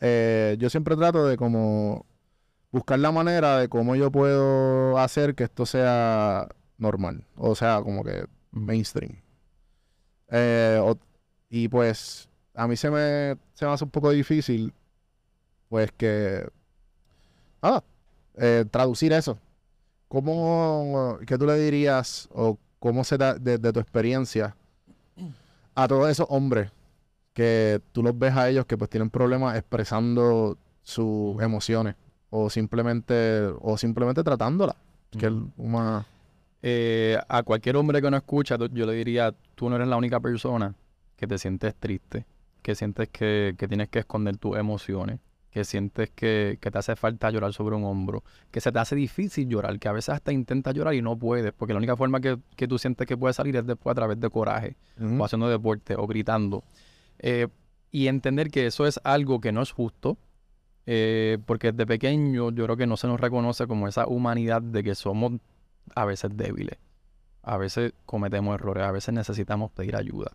[0.00, 2.06] eh, yo siempre trato de como
[2.70, 7.24] buscar la manera de cómo yo puedo hacer que esto sea normal.
[7.36, 9.16] O sea, como que mainstream.
[10.30, 10.98] Eh, o-
[11.50, 14.72] y pues a mí se me, se me hace un poco difícil,
[15.68, 16.48] pues que,
[18.36, 19.38] eh, traducir eso.
[20.08, 24.54] ¿Cómo, qué tú le dirías o cómo se da de, de tu experiencia
[25.74, 26.70] a todos esos hombres
[27.34, 31.94] que tú los ves a ellos que pues tienen problemas expresando sus emociones
[32.30, 34.76] o simplemente o simplemente tratándolas?
[35.18, 36.06] Que es una...
[36.62, 40.20] Eh, a cualquier hombre que no escucha, yo le diría, tú no eres la única
[40.20, 40.74] persona
[41.16, 42.26] que te sientes triste,
[42.62, 46.96] que sientes que, que tienes que esconder tus emociones, que sientes que, que te hace
[46.96, 50.32] falta llorar sobre un hombro, que se te hace difícil llorar, que a veces hasta
[50.32, 53.34] intentas llorar y no puedes, porque la única forma que, que tú sientes que puede
[53.34, 54.76] salir es después a través de coraje.
[55.00, 56.62] O haciendo deporte o gritando.
[57.18, 57.48] Eh,
[57.90, 60.18] y entender que eso es algo que no es justo,
[60.86, 64.82] eh, porque desde pequeño yo creo que no se nos reconoce como esa humanidad de
[64.82, 65.32] que somos
[65.94, 66.78] a veces débiles,
[67.42, 70.32] a veces cometemos errores, a veces necesitamos pedir ayuda.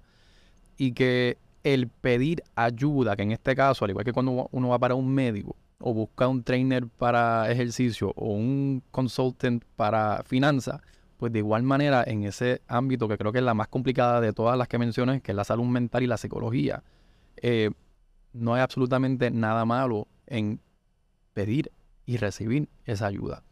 [0.77, 4.79] Y que el pedir ayuda, que en este caso, al igual que cuando uno va
[4.79, 10.81] para un médico o busca un trainer para ejercicio o un consultant para finanzas,
[11.17, 14.33] pues de igual manera en ese ámbito que creo que es la más complicada de
[14.33, 16.83] todas las que mencioné, que es la salud mental y la psicología,
[17.37, 17.69] eh,
[18.33, 20.59] no hay absolutamente nada malo en
[21.33, 21.71] pedir
[22.05, 23.43] y recibir esa ayuda.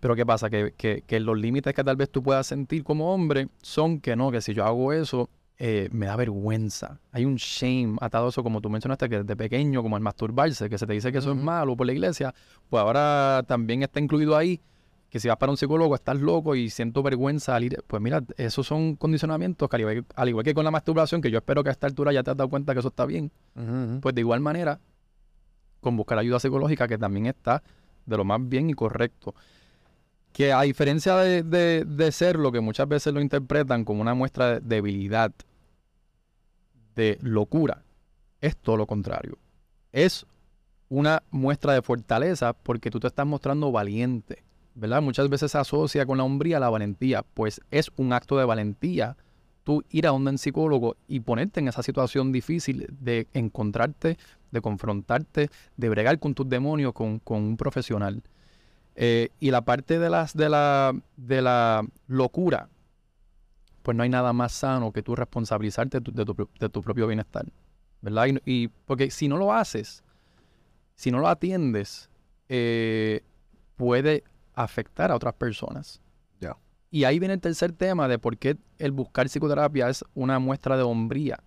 [0.00, 0.48] Pero ¿qué pasa?
[0.48, 4.16] Que, que, que los límites que tal vez tú puedas sentir como hombre son que
[4.16, 7.00] no, que si yo hago eso, eh, me da vergüenza.
[7.10, 10.68] Hay un shame atado a eso, como tú mencionaste, que desde pequeño, como el masturbarse,
[10.70, 12.32] que se te dice que eso es malo por la iglesia,
[12.70, 14.60] pues ahora también está incluido ahí
[15.10, 17.82] que si vas para un psicólogo estás loco y siento vergüenza al ir.
[17.86, 21.30] Pues mira, esos son condicionamientos que al igual, al igual que con la masturbación, que
[21.30, 23.32] yo espero que a esta altura ya te has dado cuenta que eso está bien,
[24.00, 24.80] pues de igual manera,
[25.80, 27.62] con buscar ayuda psicológica, que también está
[28.04, 29.34] de lo más bien y correcto.
[30.32, 31.42] Que a diferencia de,
[31.84, 35.32] de, ser lo que muchas veces lo interpretan como una muestra de debilidad,
[36.94, 37.82] de locura,
[38.40, 39.38] es todo lo contrario.
[39.92, 40.26] Es
[40.88, 45.02] una muestra de fortaleza porque tú te estás mostrando valiente, ¿verdad?
[45.02, 49.16] Muchas veces se asocia con la hombría la valentía, pues es un acto de valentía
[49.68, 54.16] tú ir a un psicólogo y ponerte en esa situación difícil de encontrarte,
[54.50, 58.22] de confrontarte, de bregar con tus demonios con, con un profesional.
[59.00, 62.68] Eh, y la parte de, las, de, la, de la locura,
[63.82, 66.82] pues no hay nada más sano que tú responsabilizarte de tu, de tu de tu
[66.82, 67.46] propio bienestar,
[68.00, 68.26] ¿verdad?
[68.26, 70.02] Y, y porque si no lo haces,
[70.96, 72.10] si no lo atiendes,
[72.48, 73.22] eh,
[73.76, 76.02] puede afectar a otras personas.
[76.90, 80.76] Y ahí viene el tercer tema de por qué el buscar psicoterapia es una muestra
[80.76, 81.38] de hombría.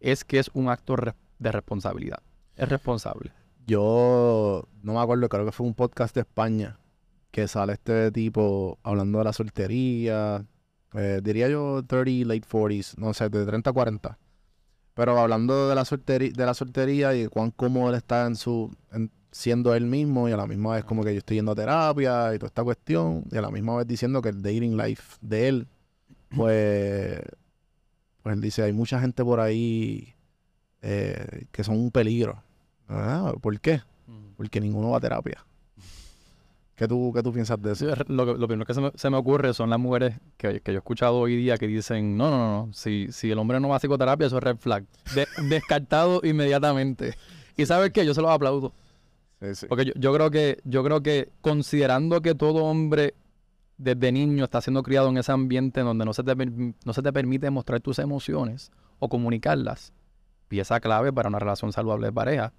[0.00, 0.96] Es que es un acto
[1.38, 2.22] de responsabilidad.
[2.56, 3.30] Es responsable.
[3.66, 6.78] Yo no me acuerdo, creo que fue un podcast de España
[7.30, 10.44] que sale este tipo hablando de la soltería.
[10.94, 14.18] eh, diría yo 30, late 40s, no sé, de 30 a 40.
[14.94, 18.70] Pero hablando de la soltería, de la soltería y cuán cómodo él está en su
[18.92, 21.54] en siendo él mismo y a la misma vez como que yo estoy yendo a
[21.56, 25.16] terapia y toda esta cuestión y a la misma vez diciendo que el dating life
[25.20, 25.68] de él
[26.36, 27.20] pues
[28.22, 30.14] pues él dice hay mucha gente por ahí
[30.82, 32.44] eh, que son un peligro
[32.88, 33.82] Ah, ¿por qué?
[34.36, 35.44] Porque ninguno va a terapia.
[36.76, 37.86] ¿Qué tú, qué tú piensas de eso?
[38.08, 40.80] lo, primero que se me, se me ocurre son las mujeres que, que yo he
[40.80, 43.76] escuchado hoy día que dicen, no, no, no, no, si, si el hombre no va
[43.76, 44.84] a psicoterapia, eso es red flag.
[45.14, 47.16] De- descartado inmediatamente.
[47.56, 48.04] Y ¿sabes qué?
[48.04, 48.72] Yo se los aplaudo.
[49.40, 49.66] Sí, sí.
[49.68, 53.14] Porque yo, yo creo que, yo creo que considerando que todo hombre
[53.78, 57.12] desde niño está siendo criado en ese ambiente donde no se te, no se te
[57.12, 59.92] permite mostrar tus emociones o comunicarlas,
[60.48, 62.52] pieza clave para una relación saludable de pareja,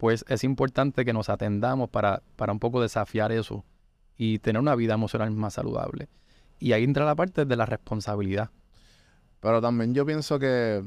[0.00, 3.66] pues es importante que nos atendamos para, para un poco desafiar eso
[4.16, 6.08] y tener una vida emocional más saludable.
[6.58, 8.50] Y ahí entra la parte de la responsabilidad.
[9.40, 10.82] Pero también yo pienso que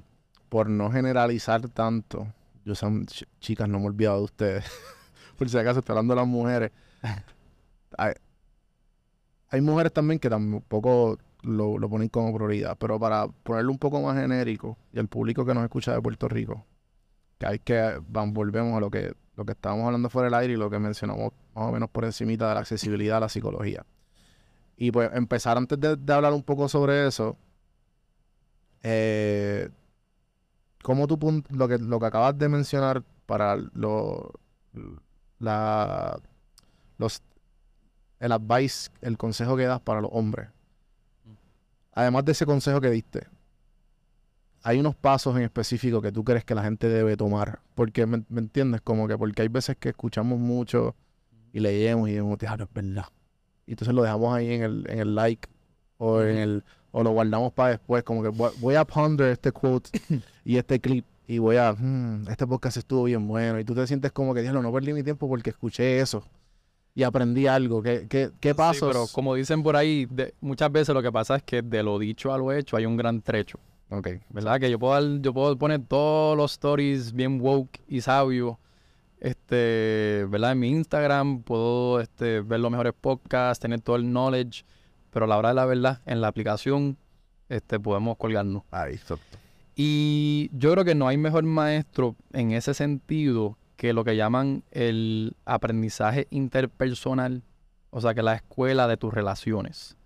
[0.50, 2.28] por no generalizar tanto,
[2.66, 4.66] yo son ch- chicas, no me he olvidado de ustedes.
[5.38, 6.72] por si acaso estoy hablando de las mujeres.
[7.98, 8.14] hay,
[9.50, 12.78] hay mujeres también que tampoco lo, lo ponen como prioridad.
[12.80, 16.28] Pero para ponerlo un poco más genérico, y el público que nos escucha de Puerto
[16.28, 16.66] Rico,
[17.44, 20.58] que hay que volvemos a lo que, lo que estábamos hablando fuera del aire y
[20.58, 23.86] lo que mencionamos más o menos por encimita de la accesibilidad a la psicología.
[24.78, 27.38] Y pues empezar antes de, de hablar un poco sobre eso,
[28.82, 29.70] eh,
[30.82, 34.32] ¿cómo tú lo que, lo que acabas de mencionar para lo,
[35.40, 36.20] la,
[36.98, 37.22] los,
[38.20, 40.50] el advice, el consejo que das para los hombres?
[41.92, 43.28] Además de ese consejo que diste,
[44.64, 47.60] hay unos pasos en específico que tú crees que la gente debe tomar.
[47.76, 48.82] Porque, ¿me, me entiendes?
[48.82, 50.96] Como que porque hay veces que escuchamos mucho
[51.52, 53.06] y leemos y decimos, "Diablo, es verdad.
[53.68, 55.48] Y entonces lo dejamos ahí en el, en el like
[55.98, 58.04] o en el o lo guardamos para después.
[58.04, 59.90] Como que voy, a ponder este quote
[60.46, 63.60] y este clip y voy a, "Hmm, este podcast estuvo bien bueno.
[63.60, 66.24] Y tú te sientes como que, diablo, no perdí mi tiempo porque escuché eso
[66.96, 67.82] y aprendí algo.
[67.82, 68.90] ¿Qué, qué, qué Sí, pasos?
[68.90, 71.98] pero como dicen por ahí, de- muchas veces lo que pasa es que de lo
[72.00, 73.60] dicho a lo hecho hay un gran trecho.
[73.90, 74.08] Ok.
[74.30, 74.60] ¿verdad?
[74.60, 78.58] Que yo puedo, dar- yo puedo poner todos los stories bien woke y sabios,
[79.20, 80.52] este, ¿verdad?
[80.54, 84.64] En mi Instagram puedo este, ver los mejores podcasts, tener todo el knowledge,
[85.12, 86.98] pero a la hora de la verdad, en la aplicación,
[87.50, 88.64] este, podemos colgarnos.
[88.72, 89.38] Ahí, exacto.
[89.76, 94.64] Y yo creo que no hay mejor maestro en ese sentido que lo que llaman
[94.72, 97.44] el aprendizaje interpersonal,
[97.90, 99.98] o sea, que la escuela de tus relaciones.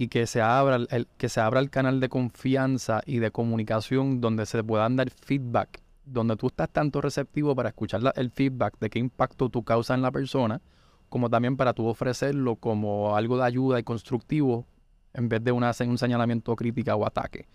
[0.00, 4.22] Y que se abra el, que se abra el canal de confianza y de comunicación
[4.22, 8.88] donde se puedan dar feedback, donde tú estás tanto receptivo para escuchar el feedback de
[8.88, 10.62] qué impacto tú causas en la persona,
[11.10, 14.64] como también para tú ofrecerlo como algo de ayuda y constructivo
[15.12, 17.46] en vez de una, un señalamiento crítica o ataque.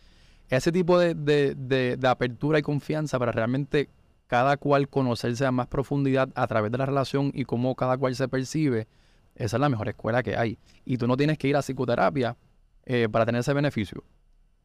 [0.48, 3.90] Ese tipo de, de- de- de apertura y confianza para realmente
[4.28, 8.14] cada cual conocerse a más profundidad a través de la relación y cómo cada cual
[8.16, 8.88] se percibe,
[9.36, 10.58] esa es la mejor escuela que hay.
[10.86, 12.36] Y tú no tienes que ir a psicoterapia
[12.86, 14.04] eh, para tener ese beneficio.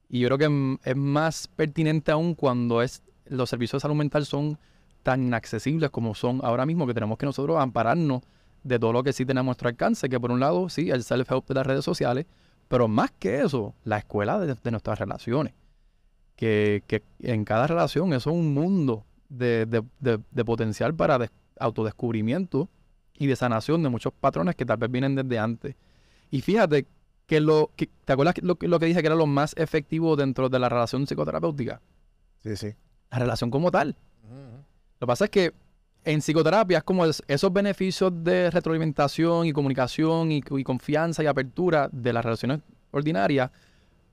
[0.09, 4.27] Y yo creo que es más pertinente aún cuando es, los servicios de salud mental
[4.27, 4.59] son
[5.03, 8.23] tan inaccesibles como son ahora mismo, que tenemos que nosotros ampararnos
[8.63, 11.03] de todo lo que sí tenemos a nuestro alcance, que por un lado, sí, el
[11.03, 12.27] self-help de las redes sociales,
[12.69, 15.55] pero más que eso, la escuela de, nuestras relaciones.
[16.37, 21.31] Que, que en cada relación eso es un mundo de, de- de- potencial para des-
[21.59, 22.69] autodescubrimiento
[23.21, 25.77] y de sanación de muchos patrones que tal vez vienen desde antes.
[26.31, 26.87] Y fíjate
[27.27, 30.17] que lo que, ¿te acuerdas lo, que- lo que dije que era lo más efectivo
[30.17, 31.81] dentro de la relación psicoterapéutica?
[32.43, 32.75] Sí, sí.
[33.11, 33.95] La relación como tal.
[34.99, 35.53] Lo que pasa es que
[36.05, 41.27] en psicoterapia es como es- esos beneficios de retroalimentación y comunicación y, y confianza y
[41.27, 42.61] apertura de las relaciones
[42.91, 43.51] ordinarias,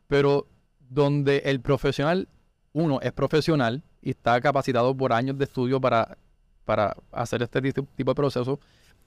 [0.07, 0.47] pero
[0.89, 2.27] donde el profesional,
[2.73, 6.17] uno, es profesional y está capacitado por años de estudio para,
[6.65, 8.59] para hacer este ti- tipo de procesos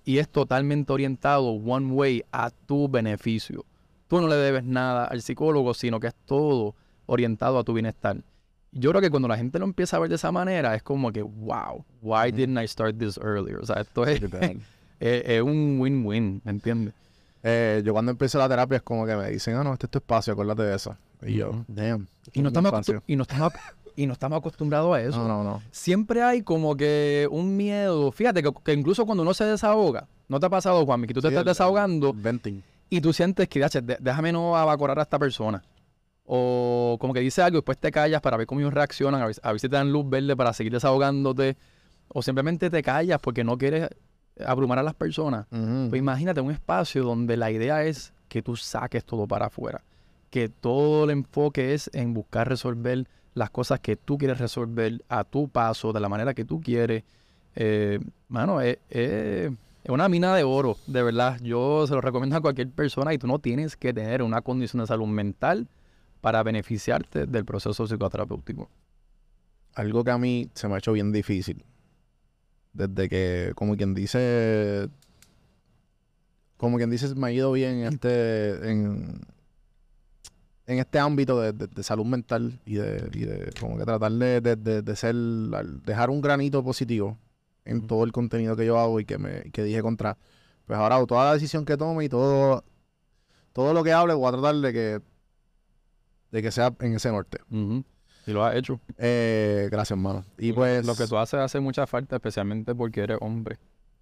[0.05, 3.65] y es totalmente orientado one way a tu beneficio.
[4.09, 6.75] Tú no le debes nada al psicólogo, sino que es todo
[7.07, 8.17] orientado a tu bienestar.
[8.73, 11.11] Yo creo que cuando la gente lo empieza a ver de esa manera, es como
[11.13, 13.57] que, wow, why didn't I start this earlier?
[13.59, 14.61] O sea, esto es, Literal.
[15.01, 16.95] es- es un win-win, ¿me entiendes?
[17.43, 19.91] Eh, yo cuando empiezo la terapia es como que me dicen, ah, no, este es
[19.91, 20.97] tu espacio, acuérdate de eso.
[21.23, 22.07] Y yo, damn.
[22.27, 23.53] este Y no, es mi estamos y, no estamos,
[23.97, 25.19] y no estamos acostumbrados a eso.
[25.19, 25.63] No, no, no.
[25.71, 28.11] Siempre hay como que un miedo.
[28.13, 31.21] Fíjate que, que incluso cuando uno se desahoga, ¿no te ha pasado, Juanmi, que tú
[31.21, 32.63] te Sí, estás el- desahogando Venting.
[32.89, 35.63] y tú sientes que, "Yache, de- déjame no abacorar a esta persona?
[36.33, 39.27] O como que dice algo y después te callas para ver cómo ellos reaccionan, a
[39.27, 41.57] ver, a ver si te dan luz verde para seguir desahogándote.
[42.09, 43.89] O simplemente te callas porque no quieres
[44.45, 45.47] abrumar a las personas.
[45.51, 49.83] Pues imagínate un espacio donde la idea es que tú saques todo para afuera.
[50.31, 55.25] Que todo el enfoque es en buscar resolver las cosas que tú quieres resolver a
[55.25, 57.05] tu paso, de la manera que tú quieres.
[57.55, 58.79] Eh, mano, es,
[59.89, 61.39] una mina de oro, de verdad.
[61.43, 64.81] Yo se lo recomiendo a cualquier persona y tú no tienes que tener una condición
[64.81, 65.69] de salud mental
[66.21, 68.69] para beneficiarte del proceso psicoterapéutico.
[69.75, 71.65] Algo que a mí se me ha hecho bien difícil.
[72.73, 74.89] Desde que, como quien dice,
[76.57, 79.21] como quien dice, me ha ido bien en este, en,
[80.71, 84.13] en este ámbito de, de- de salud mental y de, y de como que tratar
[84.13, 87.19] de, ser, dejar un granito positivo
[87.65, 90.17] en todo el contenido que yo hago y que me que dije contra.
[90.67, 92.63] Pues ahora toda la decisión que tome y todo,
[93.53, 95.01] todo lo que hable voy a tratar de que,
[96.31, 97.39] de que sea en ese norte.
[98.27, 98.79] Y lo has hecho.
[98.97, 100.25] Eh, gracias, hermano.
[100.39, 100.87] Y pues.
[100.87, 103.59] Lo que tú haces hace mucha falta, especialmente porque eres hombre.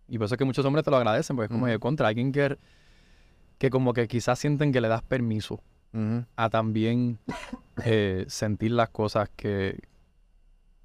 [0.06, 2.08] Y por eso es que muchos hombres te lo agradecen, porque es como de contra
[2.08, 2.58] alguien que,
[3.56, 5.60] que como que quizás sienten que le das permiso
[6.36, 7.18] A también
[7.84, 9.80] eh, sentir las cosas que,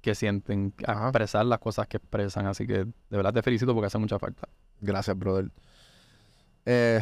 [0.00, 1.04] que sienten, a Ajá.
[1.08, 2.46] expresar las cosas que expresan.
[2.46, 4.48] Así que de verdad te felicito porque hace mucha falta.
[4.80, 5.50] Gracias, brother.
[6.66, 7.00] Eh,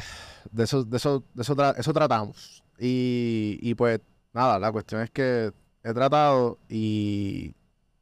[0.50, 2.64] de eso, de eso, de eso, tra- eso tratamos.
[2.78, 4.00] Y, y pues,
[4.32, 5.53] nada, la cuestión es que
[5.84, 7.55] he tratado y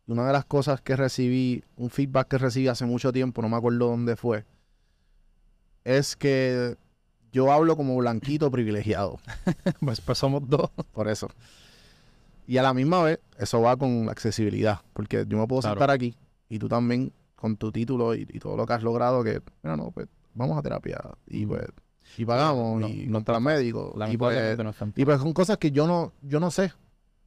[0.07, 3.57] una de las cosas que recibí, un feedback que recibí hace mucho tiempo, no me
[3.57, 4.45] acuerdo dónde fue,
[5.85, 6.77] es que
[7.33, 9.19] yo hablo como blanquito privilegiado.
[9.81, 10.71] pues, pues somos dos.
[10.93, 11.29] Por eso.
[12.47, 14.81] Y a la misma vez, eso va con la accesibilidad.
[14.93, 15.75] Porque yo me puedo Claro.
[15.77, 16.17] sentar aquí
[16.49, 19.77] y tú también, con tu título y, y todo lo que has logrado, que, mira,
[19.77, 20.99] no, pues vamos a terapia.
[21.29, 21.55] Y Ujú.
[21.55, 21.67] pues,
[22.19, 23.91] y pagamos, No, y no para médicos.
[23.91, 24.93] Y pues, Lamentablemente no están.
[24.97, 26.73] y pues son cosas que yo no, yo no sé.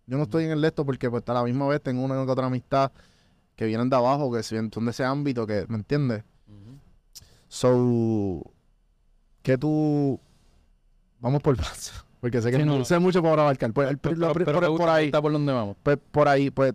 [0.06, 2.30] Yo no estoy en el esto porque pues a la misma vez tengo una que
[2.32, 2.92] otra amistad
[3.56, 6.24] que vienen de abajo, que son de ese ámbito, que, ¿me entiendes?
[7.48, 8.42] So,
[9.44, 10.20] que tú...
[11.20, 11.94] Vamos por paso.
[12.20, 13.72] Porque sé que Sí, no, sé mucho para abarcar.
[13.74, 15.76] Pues, el- Pero, lo- pero por, por ahí, gusta por dónde vamos.
[15.84, 16.74] pues, por ahí, pues...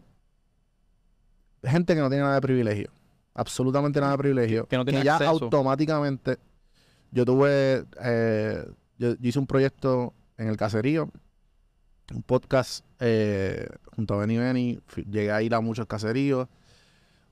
[1.65, 2.91] Gente que no tiene nada de privilegio.
[3.35, 4.67] Absolutamente nada de privilegio.
[4.67, 5.31] Que no tiene ya acceso.
[5.31, 6.39] automáticamente...
[7.11, 7.85] Yo tuve...
[8.03, 8.65] eh,
[8.99, 11.09] yo, yo hice un proyecto en el caserío.
[12.15, 13.67] Un podcast eh,
[13.97, 14.81] junto a Benny Benny.
[15.11, 16.47] Llegué a ir a muchos caseríos.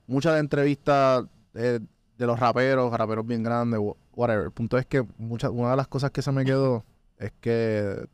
[0.07, 1.79] Muchas entrevistas eh,
[2.17, 4.45] de los raperos, raperos bien grandes, wha- whatever.
[4.45, 6.83] El punto es que muchas, una de las cosas que se me quedó
[7.19, 8.07] es que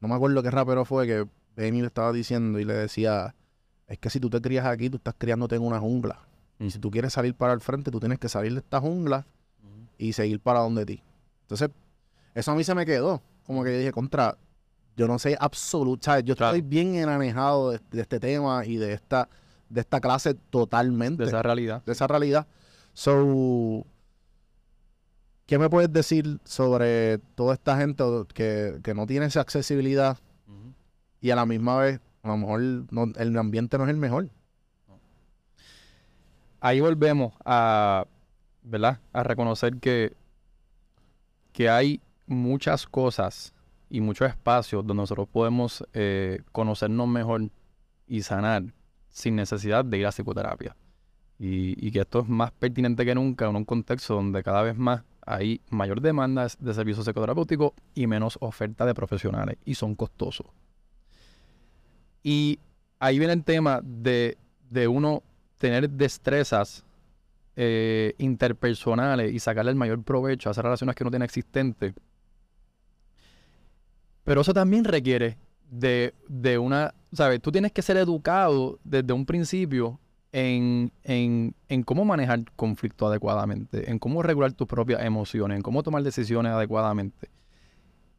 [0.00, 1.26] no me acuerdo qué rapero fue que
[1.56, 3.34] Benny le estaba diciendo y le decía,
[3.86, 6.20] es que si tú te crías aquí, tú estás criándote en una jungla.
[6.58, 9.26] Y si tú quieres salir para el frente, tú tienes que salir de esta jungla
[9.98, 11.02] y seguir para donde ti.
[11.42, 11.68] Entonces,
[12.34, 13.20] eso a mí se me quedó.
[13.44, 14.36] Como que yo dije, contra,
[14.96, 16.24] yo no sé absoluto, ¿sabes?
[16.24, 16.56] Yo Claro.
[16.56, 19.28] estoy bien enanejado de, de este tema y de esta,
[19.68, 21.82] de esta clase totalmente De esa realidad.
[21.84, 22.46] de esa realidad.
[22.92, 23.86] So,
[25.46, 30.18] ¿qué me puedes decir sobre toda esta gente que, que no tiene esa accesibilidad
[31.20, 34.28] y a la misma vez, a lo mejor el ambiente no es el mejor?
[36.62, 38.06] ahí volvemos a,
[38.62, 39.00] ¿verdad?
[39.12, 40.14] A reconocer que,
[41.52, 43.52] que hay muchas cosas
[43.90, 47.50] y muchos espacios donde nosotros podemos eh, conocernos mejor
[48.06, 48.62] y sanar
[49.10, 50.74] sin necesidad de ir a psicoterapia.
[51.44, 55.02] Y, que esto es más pertinente que nunca en un contexto donde cada vez más
[55.26, 60.46] hay mayor demanda de servicios psicoterapéuticos y menos oferta de profesionales y son costosos.
[62.22, 62.60] Y
[63.00, 64.38] ahí viene el tema de,
[64.70, 65.24] de uno
[65.58, 66.84] tener destrezas
[67.56, 71.92] eh, interpersonales y sacarle el mayor provecho a esas relaciones que uno tiene existentes.
[74.22, 75.36] Pero eso también requiere
[75.68, 77.42] de, de una, ¿sabes?
[77.42, 79.98] Tú tienes que ser educado desde un principio
[80.32, 85.82] en, en, en, cómo manejar conflicto adecuadamente, en cómo regular tus propias emociones, en cómo
[85.82, 87.30] tomar decisiones adecuadamente.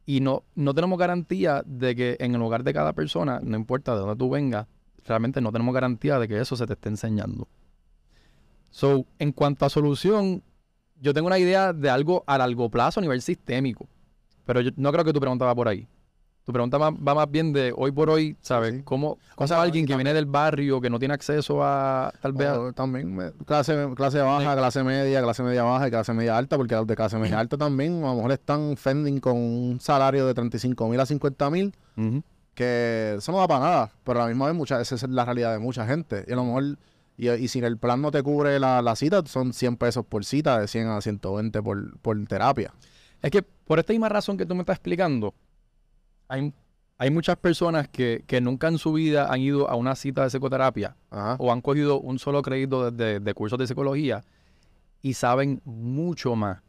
[0.06, 3.94] Y no, no tenemos garantía de que en el hogar de cada persona, no importa
[3.94, 4.66] de dónde tú vengas,
[5.06, 7.48] realmente no tenemos garantía de que eso se te esté enseñando.
[8.70, 10.42] So, en cuanto a solución,
[11.00, 13.88] yo tengo una idea de algo a largo plazo a nivel sistémico,
[14.44, 15.86] pero yo no creo que tu pregunta va por ahí.
[16.44, 18.82] Tu pregunta va, más bien de hoy por hoy, ¿sabes?
[18.84, 22.52] ¿Cómo, cómo alguien que viene del barrio, que no tiene acceso a tal vez...
[22.74, 26.86] también clase, clase baja, clase media, clase media baja y clase media alta, porque los
[26.86, 30.86] de clase media alta también a lo mejor están fending con un salario de 35
[30.86, 31.74] mil a 50 mil,
[32.54, 35.24] que eso no da para nada, pero a la misma vez mucha, esa es la
[35.24, 36.26] realidad de mucha gente.
[36.28, 36.76] Y a lo mejor,
[37.16, 40.26] y, y si el plan no te cubre la, la, cita, son 100 pesos por
[40.26, 42.74] cita, de 100 a 120 por, por terapia.
[43.22, 45.32] Es que por esta misma razón que tú me estás explicando,
[46.28, 46.52] hay,
[46.98, 50.96] hay muchas personas que, nunca en su vida han ido a una cita de psicoterapia
[51.38, 54.22] o han cogido un solo crédito de, de, cursos de psicología
[55.02, 56.62] y saben mucho más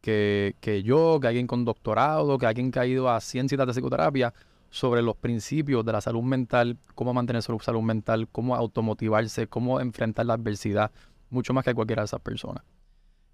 [0.00, 3.72] que, yo, que alguien con doctorado, que alguien que ha ido a 100 citas de
[3.72, 4.32] psicoterapia
[4.70, 9.80] sobre los principios de la salud mental, cómo mantener su salud mental, cómo automotivarse, cómo
[9.80, 10.92] enfrentar la adversidad,
[11.30, 12.62] mucho más que cualquiera de esas personas.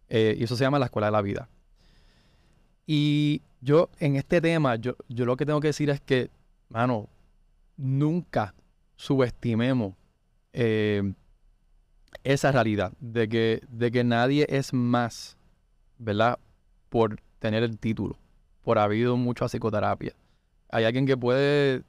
[0.08, 1.48] Eh, y eso se llama la escuela de la vida.
[2.86, 6.30] Y yo en este tema, yo, yo lo que tengo que decir es que,
[6.68, 7.08] mano,
[7.76, 8.54] nunca
[8.96, 9.94] subestimemos
[10.52, 11.12] eh,
[12.24, 15.36] esa realidad de que, de que nadie es más,
[15.98, 16.38] ¿verdad?
[16.88, 18.18] Por tener el título,
[18.62, 20.14] por haber ido mucho psicoterapia.
[20.70, 21.82] Hay alguien que puede,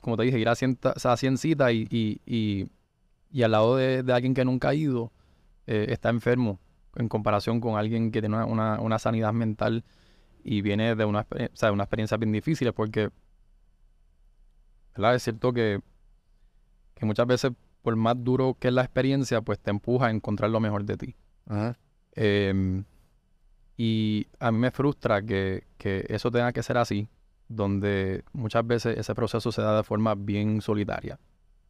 [0.00, 2.68] como te dije, ir a 100, a citas y, y,
[3.30, 5.12] y, al lado de, alguien que nunca ha ido,
[5.66, 6.60] eh, está enfermo
[6.96, 9.84] en comparación con alguien que tiene una, una sanidad mental
[10.44, 13.10] y viene de una, o una experiencia bien difícil porque
[14.94, 15.14] ¿verdad?
[15.14, 15.80] es cierto que,
[16.94, 20.50] que muchas veces por más duro que es la experiencia pues te empuja a encontrar
[20.50, 21.16] lo mejor de ti.
[22.12, 22.84] Em,
[23.76, 27.08] y a mí me frustra que, que eso tenga que ser así
[27.48, 31.18] donde muchas veces ese proceso se da de forma bien solitaria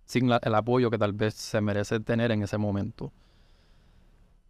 [0.05, 3.11] sin el apoyo que tal vez se merece tener en ese momento.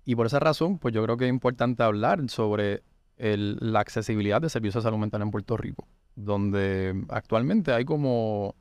[0.04, 2.82] Y por esa razón pues yo creo que es importante hablar sobre
[3.16, 5.86] la accesibilidad de servicios de salud mental en Puerto Rico,
[6.16, 8.54] donde actualmente hay como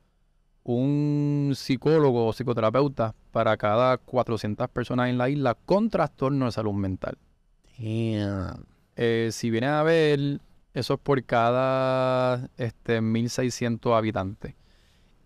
[0.64, 6.72] un psicólogo o psicoterapeuta para cada 400 personas en la isla con trastorno de salud
[6.72, 7.18] mental.
[8.96, 10.40] Eh, si viene a ver,
[10.72, 14.54] eso es por cada este, 1.600 habitantes.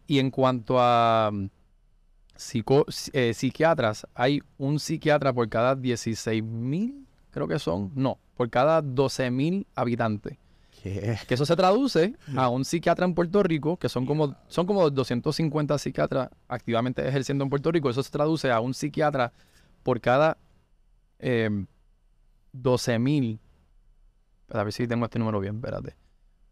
[0.06, 1.50] Y en cuanto a mm,
[3.12, 7.92] eh, psiquiatras, hay un psiquiatra por cada 16.000, creo que son.
[7.94, 10.38] No, por cada 12.000 habitantes.
[10.80, 14.88] Que eso se traduce a un psiquiatra en Puerto Rico, que son como, son como
[14.88, 17.90] 250 psiquiatras activamente ejerciendo en Puerto Rico.
[17.90, 19.32] Eso se traduce a un psiquiatra
[19.82, 20.38] por cada
[21.18, 21.50] eh,
[22.54, 23.40] 12.000.
[24.50, 25.96] A ver si tengo este número bien, espérate.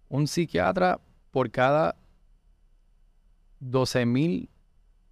[0.08, 0.98] Un psiquiatra
[1.30, 1.94] por cada
[3.62, 4.48] 12.000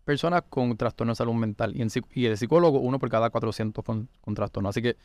[0.05, 1.73] personas con trastorno de salud mental.
[1.77, 1.87] Y,
[2.21, 4.71] y, el psicólogo, uno por cada 400 con, con trastorno.
[4.71, 4.97] Así que,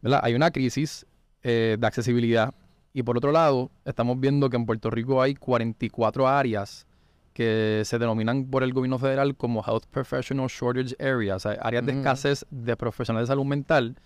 [0.00, 0.20] ¿verdad?
[0.24, 1.06] Hay una crisis
[1.42, 2.54] eh, de accesibilidad.
[2.92, 6.86] Y por otro lado, estamos viendo que en Puerto Rico hay 44 áreas
[7.32, 12.46] que se denominan por el gobierno federal como Health Professional Shortage Areas, áreas de escasez
[12.50, 13.96] de profesionales de salud mental.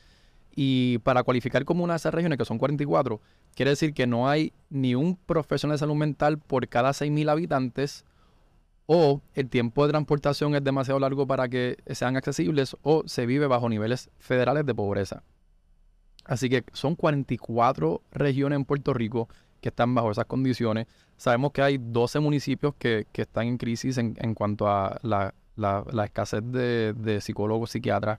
[0.55, 3.20] Y para cualificar como una de esas regiones, que son 44,
[3.55, 8.05] quiere decir que no hay ni un profesional de salud mental por cada 6.000 habitantes,
[8.87, 13.47] o el tiempo de transportación es demasiado largo para que sean accesibles, o se vive
[13.49, 15.22] bajo niveles federales de pobreza.
[16.27, 19.29] Así que son 44 regiones en Puerto Rico
[19.61, 20.87] que están bajo esas condiciones.
[21.16, 25.33] Sabemos que hay 12 municipios que, están en crisis en, cuanto a la,
[26.05, 28.18] escasez de, psicólogos, psiquiatras.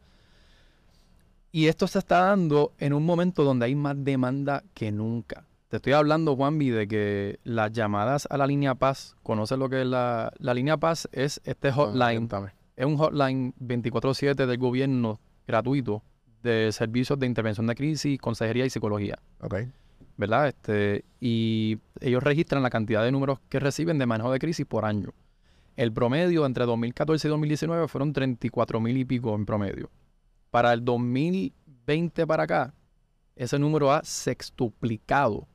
[1.51, 5.45] Y esto se está dando en un momento donde hay más demanda que nunca.
[5.70, 9.82] Te estoy hablando, Juanvi, de que las llamadas a la línea Paz, ¿conoces lo que
[9.82, 11.10] es la, la línea Paz?
[11.12, 12.30] Es este hotline.
[12.76, 16.03] es un hotline 24-7 del gobierno gratuito
[16.48, 19.20] de servicios de intervención de crisis, consejería y psicología.
[19.41, 19.56] Ok.
[20.18, 20.48] ¿Verdad?
[20.48, 24.86] Este, y ellos registran la cantidad de números que reciben de manejo de crisis por
[24.86, 25.14] año.
[25.76, 29.91] El promedio entre 2014 y 2019 fueron 34 mil y pico en promedio.
[30.50, 32.74] Para el 2020 para acá,
[33.36, 35.36] ese número ha sextuplicado.
[35.39, 35.48] O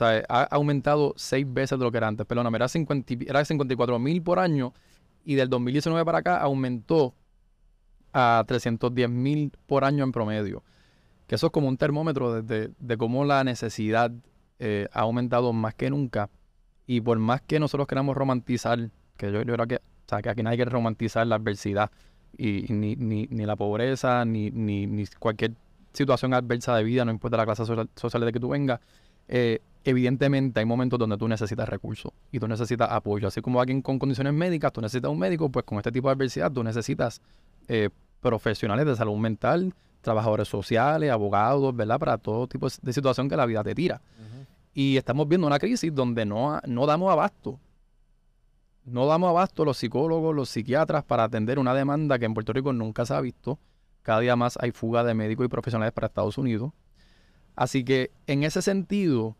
[0.00, 2.24] sea, ha aumentado seis veces de lo que era antes.
[2.24, 4.72] Perdóname, era, 50 y- era 54 mil por año
[5.24, 7.14] y del 2019 para acá aumentó
[8.12, 10.62] a 310 mil por año en promedio.
[11.26, 14.10] Que eso es como un termómetro de, de- cómo la necesidad
[14.58, 16.28] eh, ha aumentado más que nunca.
[16.86, 20.42] Y por más que nosotros queramos romantizar, que yo, creo que, o sea, que aquí
[20.42, 21.90] nadie quiere romantizar la adversidad,
[22.36, 25.52] y, ni, ni, ni la pobreza, ni, ni, ni cualquier
[25.92, 28.80] situación adversa de vida, no importa la clase social, social de que tú vengas,
[29.28, 33.28] eh, evidentemente hay momentos donde tú necesitas recursos y tú necesitas apoyo.
[33.28, 36.14] Así como alguien con condiciones médicas, tú necesitas un médico, pues con este tipo de
[36.14, 37.20] adversidad tú necesitas
[37.72, 37.88] eh,
[38.20, 42.00] profesionales de salud mental, trabajadores sociales, abogados, ¿verdad?
[42.00, 44.02] Para todo tipo de situación que la vida te tira.
[44.74, 47.60] Y estamos viendo una crisis donde no, no damos abasto.
[48.84, 52.72] No damos abasto los psicólogos, los psiquiatras para atender una demanda que en Puerto Rico
[52.72, 53.60] nunca se ha visto.
[54.02, 56.72] Cada día más hay fuga de médicos y profesionales para Estados Unidos.
[57.54, 59.36] Así que en ese sentido,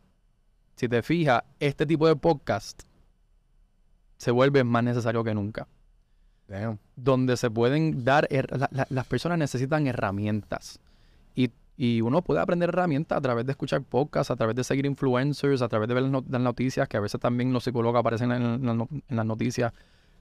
[0.77, 2.83] si te fijas, este tipo de podcast
[4.19, 5.67] se vuelve más necesario que nunca
[6.51, 6.79] Damn.
[6.97, 10.81] donde se pueden dar, her- la- la- las personas necesitan herramientas.
[11.35, 14.85] Y, y uno puede aprender herramientas a través de escuchar podcasts, a través de seguir
[14.85, 18.01] influencers, a través de ver las, no- las noticias, que a veces también los psicólogos
[18.01, 19.73] aparecen en, en las no- en las noticias.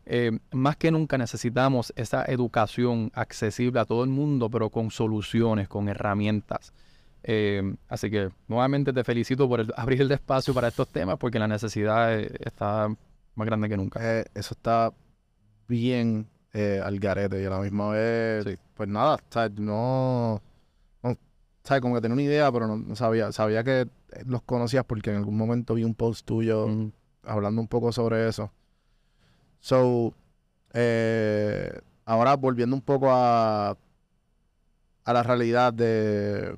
[0.06, 5.68] Eh, más que nunca necesitamos esa educación accesible a todo el mundo, pero con soluciones,
[5.68, 6.74] con herramientas.
[7.24, 11.38] Eh, así que nuevamente te felicito por el- abrir el espacio para estos temas, porque
[11.40, 12.88] la necesidad eh, está
[13.36, 14.00] más grande que nunca.
[14.02, 14.92] Eh, eso está
[15.70, 18.58] bien eh, al garete y a la misma vez, Sí.
[18.74, 19.18] pues nada.
[19.56, 20.42] No,
[21.04, 21.18] no,
[21.64, 21.82] ¿sabes?
[21.82, 23.88] Como que tenía una idea, pero no, no sabía, sabía que eh,
[24.26, 26.92] los conocías porque en algún momento vi un post tuyo Mm,
[27.24, 28.52] hablando un poco sobre eso.
[29.62, 30.14] So,
[30.74, 33.78] eh, ahora volviendo un poco a,
[35.06, 36.58] a la realidad de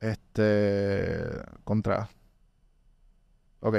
[0.00, 1.24] este
[1.64, 2.08] contra.
[3.60, 3.76] Ok.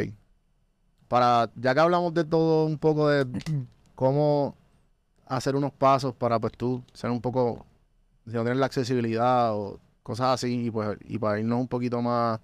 [1.08, 3.28] Para, ya que hablamos de todo un poco de
[3.96, 4.56] cómo
[5.26, 7.66] hacer unos pasos para pues tú ser un poco,
[8.26, 12.02] si no tienes la accesibilidad o cosas así, y pues, y para irnos un poquito
[12.02, 12.40] más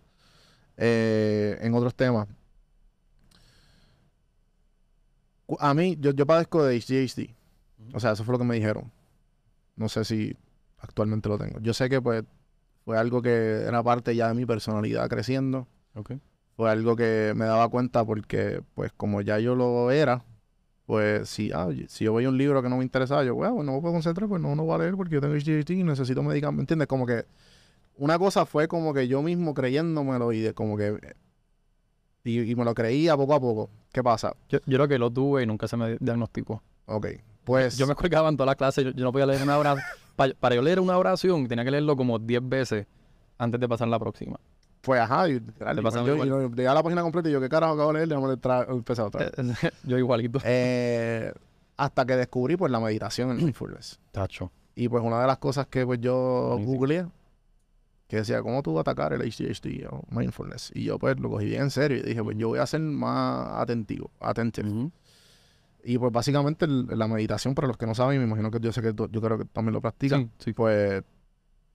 [0.78, 2.28] eh, en otros temas.
[5.60, 7.36] A mí, yo, yo padezco de ADHD.
[7.94, 8.92] O sea, eso fue lo que me dijeron.
[9.76, 10.36] No sé si
[10.78, 11.60] actualmente lo tengo.
[11.60, 12.24] Yo sé que pues
[12.86, 15.68] fue algo que era parte ya de mi personalidad creciendo.
[15.96, 16.14] ok.
[16.56, 20.26] Fue algo que me daba cuenta porque pues como ya yo lo era,
[20.90, 23.74] pues si, ah, si yo veía un libro que no me interesaba, yo, bueno, no
[23.74, 26.24] me puedo concentrar, pues no, no voy a leer porque yo tengo ADHD y necesito
[26.24, 26.64] medicamentos.
[26.64, 26.88] ¿Entiendes?
[26.88, 27.26] Como que
[27.98, 30.98] una cosa fue como que yo mismo creyéndomelo y de como que...
[32.24, 33.70] Y, y me lo creía poco a poco.
[33.94, 34.36] ¿Qué pasa?
[34.50, 36.64] Yo, yo creo que lo tuve y nunca se me diagnosticó.
[36.88, 37.06] Ok,
[37.44, 37.78] pues...
[37.78, 39.86] Yo me colgaba en toda la clase, yo, yo no podía leer una oración.
[40.16, 42.88] para, para yo leer una oración, tenía que leerlo como 10 veces
[43.38, 44.40] antes de pasar a la próxima.
[44.82, 46.30] Pues ajá, y, literal, Te pasa yo, igual.
[46.30, 48.08] yo llegué a la página completa y yo, ¿qué carajo acabo de leer?
[48.10, 48.38] Déjame
[48.78, 49.32] empezar otra vez.
[49.84, 50.40] yo igualito.
[50.46, 51.34] Eh,
[51.78, 54.00] hasta que descubrí pues la meditación en mindfulness.
[54.12, 54.52] Tacho.
[54.76, 56.74] Y pues una de las cosas que pues yo Buenísimo.
[56.78, 57.06] googleé,
[58.08, 60.72] que decía, ¿cómo tú vas a atacar el ADHD o mindfulness?
[60.74, 62.80] Y yo pues lo cogí bien en serio y dije, pues yo voy a ser
[62.82, 64.70] más atentivo, attentive.
[64.70, 64.92] Ujú.
[65.84, 68.72] Y pues básicamente el- la meditación, para los que no saben, me imagino que yo
[68.72, 70.54] sé que tú- yo creo que también lo practican, Sí, sí.
[70.54, 71.04] pues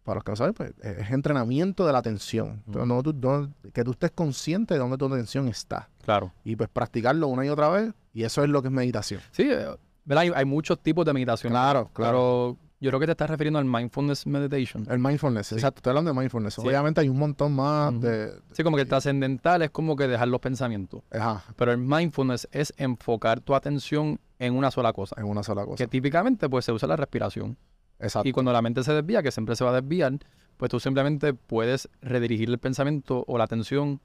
[0.05, 2.63] para los que no saben, pues es entrenamiento de la atención.
[2.67, 5.89] Entonces, no, tú- no- que tú estés consciente de dónde tu atención está.
[6.05, 6.33] Claro.
[6.45, 9.21] Y pues practicarlo una y otra vez, y eso es lo que es meditación.
[9.33, 9.67] Sí, eh,
[10.05, 10.23] ¿verdad?
[10.23, 11.53] Hay, hay muchos tipos de meditación.
[11.53, 12.13] Claro, claro.
[12.13, 14.87] Pero yo creo que te estás refiriendo al mindfulness meditation.
[14.91, 16.55] El mindfulness, exacto, estoy hablando de mindfulness.
[16.55, 16.61] Sí.
[16.61, 18.31] Obviamente hay un montón más de...
[18.53, 21.01] Sí, como que el trascendental es como que dejar los pensamientos.
[21.11, 25.17] Ajá, Pero el mindfulness es enfocar tu atención en una sola cosa.
[25.19, 25.77] en una sola cosa.
[25.83, 27.57] Que típicamente pues se usa la respiración.
[28.05, 28.29] Exacto.
[28.29, 30.19] Y cuando la mente se desvía, que siempre se va a desviar,
[30.57, 34.01] pues tú simplemente puedes redirigir el pensamiento o la atención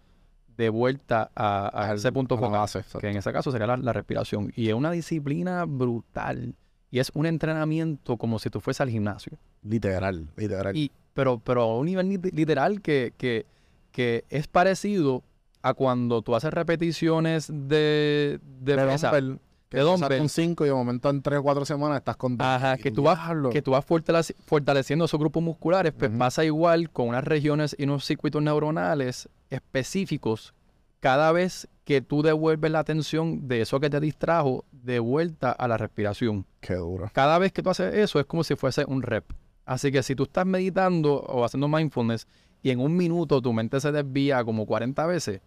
[0.58, 3.94] de vuelta a, ese punto a focal, base, que en ese caso sería la, la
[3.94, 4.52] respiración.
[4.56, 6.56] Y es una disciplina brutal.
[6.92, 9.38] Y es un entrenamiento como si tú fueses al gimnasio.
[9.64, 10.76] Literal, literal.
[10.76, 13.46] Y, pero, pero a un nivel lit- literal que, que,
[13.92, 15.24] que es parecido
[15.62, 19.40] a cuando tú haces repeticiones de, de, de
[19.78, 20.18] de dumbbell.
[20.20, 22.36] con 5 y de momento en 3 o 4 semanas estás con.
[22.42, 23.20] Ajá, que tú vas,
[23.52, 27.84] que tú vas fortaleci- fortaleciendo esos grupos musculares, pues pasa igual con unas regiones y
[27.84, 30.54] unos circuitos neuronales específicos.
[31.00, 35.68] Cada vez que tú devuelves la atención de eso que te distrajo de vuelta a
[35.68, 36.46] la respiración.
[36.60, 37.10] Qué duro.
[37.14, 39.26] Cada vez que tú haces eso es como si fuese un rep.
[39.66, 42.28] Así que si tú estás meditando o haciendo mindfulness
[42.62, 45.42] y en un minuto tu mente se desvía como 40 veces,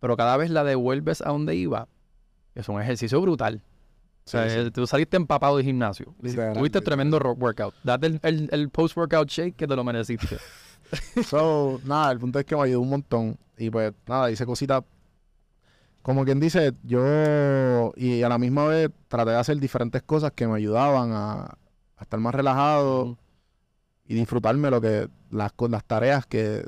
[0.00, 1.88] pero cada vez la devuelves a donde iba,
[2.54, 3.62] es un ejercicio brutal.
[4.26, 4.56] O sea, Sí, sí.
[4.60, 6.14] el- tú saliste empapado de gimnasio.
[6.22, 6.84] Literal, Tuviste literal.
[6.84, 7.74] tremendo ro- workout.
[7.82, 10.38] Date el, el- el post-workout shake que te lo mereciste.
[11.26, 13.36] so, nada, el punto es que me ayudó un montón.
[13.58, 14.82] Y pues, nada, hice cositas.
[16.02, 17.92] Como quien dice, yo.
[17.96, 21.42] Y a la misma vez traté de hacer diferentes cosas que me ayudaban a,
[21.96, 23.16] a estar más relajado
[24.06, 25.08] y disfrutarme lo que.
[25.30, 26.62] Las, las tareas que.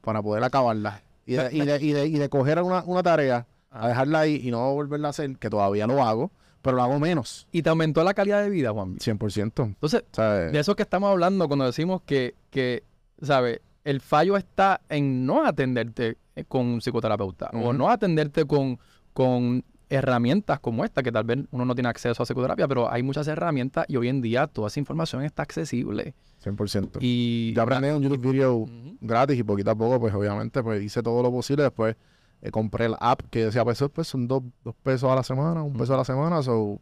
[0.00, 1.02] para poder acabarlas.
[1.26, 4.40] Y de, y de, y de, y de coger una, una tarea, a dejarla ahí
[4.42, 6.30] y no volverla a hacer, que todavía lo hago,
[6.62, 7.46] pero lo hago menos.
[7.52, 8.96] Y te aumentó la calidad de vida, Juan.
[8.96, 9.64] 100%.
[9.64, 12.84] Entonces, de eso que estamos hablando cuando decimos que, que
[13.22, 13.60] ¿sabes?
[13.84, 18.78] El fallo está en no atenderte eh, con un psicoterapeuta o no atenderte con,
[19.12, 23.02] con herramientas como esta, que tal vez uno no tiene acceso a psicoterapia, pero hay
[23.02, 26.14] muchas herramientas y hoy en día toda esa información está accesible.
[26.44, 26.98] 100%.
[27.00, 28.66] Y Yo aprendí en un YouTube video
[29.00, 31.62] gratis y poquito a poco, pues obviamente, pues hice todo lo posible.
[31.62, 31.96] Después
[32.42, 35.62] eh, compré el app que decía, pues, pues son dos, dos pesos a la semana,
[35.62, 36.42] un peso a la semana.
[36.42, 36.80] So,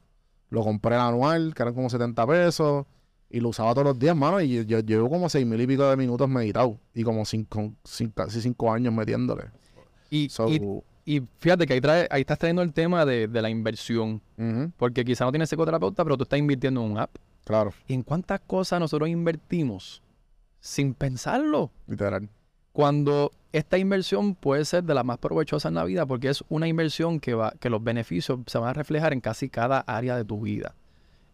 [0.51, 2.87] lo compré el anual, que eran como 70 pesos.
[3.29, 4.41] Y lo usaba todos los días, mano.
[4.41, 6.77] Y yo, llevo como seis mil y pico de minutos meditados.
[6.95, 9.47] Y como cinco, cinco- casi cinco años metiéndole.
[10.11, 10.61] Y, So, y,
[11.05, 14.23] y fíjate que ahí, trae, ahí estás trayendo el tema de, de la inversión,
[14.77, 17.11] porque quizá no tienes psicoterapeuta, pero tú estás invirtiendo en un app.
[17.45, 20.03] claro, ¿Y en cuántas cosas nosotros invertimos
[20.61, 21.71] sin pensarlo?
[21.89, 22.29] literal.
[22.77, 26.69] Cuando esta inversión puede ser de las más provechosas en la vida porque es una
[26.69, 30.27] inversión que, va, que los beneficios se van a reflejar en casi cada área de
[30.27, 30.75] tu vida.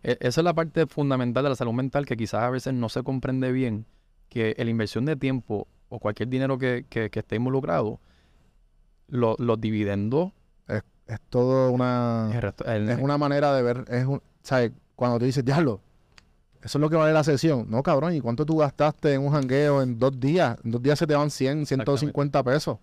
[0.04, 2.88] E- esa es la parte fundamental de la salud mental que quizás a veces no
[2.88, 3.86] se comprende bien,
[4.28, 7.98] que la inversión de tiempo o cualquier dinero que, que- que esté involucrado,
[9.08, 10.30] lo- los dividendos,
[11.08, 12.30] Es todo una...
[12.88, 14.70] Es una manera de ver, es un, ¿sabes?
[14.94, 15.80] Cuando tú dices, diablo,
[16.62, 17.66] eso es lo que vale la sesión.
[17.68, 20.56] No, cabrón, ¿y cuánto tú gastaste en un jangueo en dos días?
[20.64, 22.78] En dos días se te van 100, 150 pesos.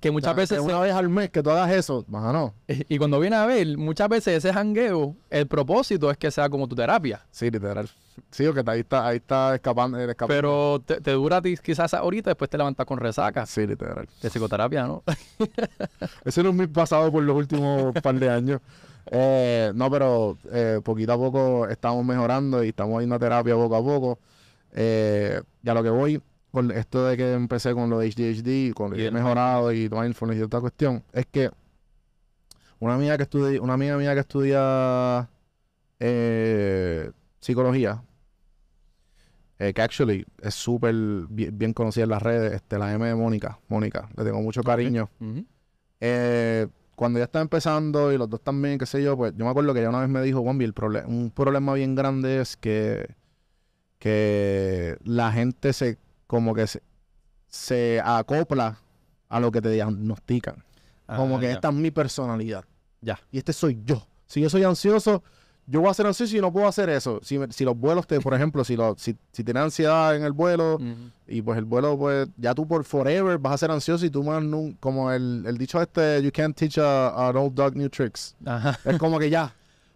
[0.00, 0.58] que muchas O sea, veces...
[0.58, 2.52] que se- una vez al mes que tú hagas eso, mano.
[2.68, 6.68] y cuando viene a ver, muchas veces ese jangueo, el propósito es que sea como
[6.68, 7.22] tu terapia.
[7.30, 7.88] Sí, literal.
[8.30, 9.98] Sí, o que ahí está, ahí está escapando.
[9.98, 10.34] eh, escapando.
[10.36, 14.06] Pero te, te dura quizás ahorita, después te levantas con resacas Sí, literal.
[14.22, 15.02] de psicoterapia, ¿no?
[16.24, 18.60] Ese no es mi pasado por los últimos par de años.
[19.10, 23.76] Eh, no, pero eh, poquito a poco estamos mejorando y estamos yendo a terapia poco
[23.76, 24.18] a poco.
[24.72, 28.90] Eh, ya lo que voy con esto de que empecé con lo de HDHD, con
[28.90, 31.50] lo que he mejorado y mindfulness y esta cuestión, es que
[32.78, 35.28] una amiga que estudia, una amiga mía que estudia
[35.98, 38.02] eh, psicología,
[39.58, 40.94] eh, que actually es súper
[41.28, 44.62] bien, bien conocida en las redes, este, la M de Mónica, Mónica, le tengo mucho
[44.62, 45.08] cariño.
[46.00, 49.50] Eh, cuando ya estaba empezando y los dos también, qué sé yo, pues yo me
[49.50, 50.74] acuerdo que ella una vez me dijo, Juanvi, el
[51.06, 53.14] un problema bien grande es que,
[53.98, 56.82] que la gente se, como que se,
[57.48, 58.78] se acopla
[59.28, 60.64] a lo que te diagnostican.
[61.06, 61.52] como Ah, que ya.
[61.52, 62.64] esta es mi personalidad.
[63.00, 63.18] Ya.
[63.30, 64.06] Y este soy yo.
[64.26, 65.22] Si yo soy ansioso,
[65.66, 67.20] yo voy a ser ansioso y no puedo hacer eso.
[67.22, 70.78] Si, los vuelos, te, por ejemplo, si, lo, si, si tienes ansiedad en el vuelo,
[71.26, 74.22] y pues el vuelo, pues ya tú por forever vas a ser ansioso y tú
[74.22, 77.88] más nun- como el, el dicho este, you can't teach a, an old dog new
[77.88, 78.34] tricks.
[78.44, 78.78] Ajá.
[78.84, 79.54] Es como que ya,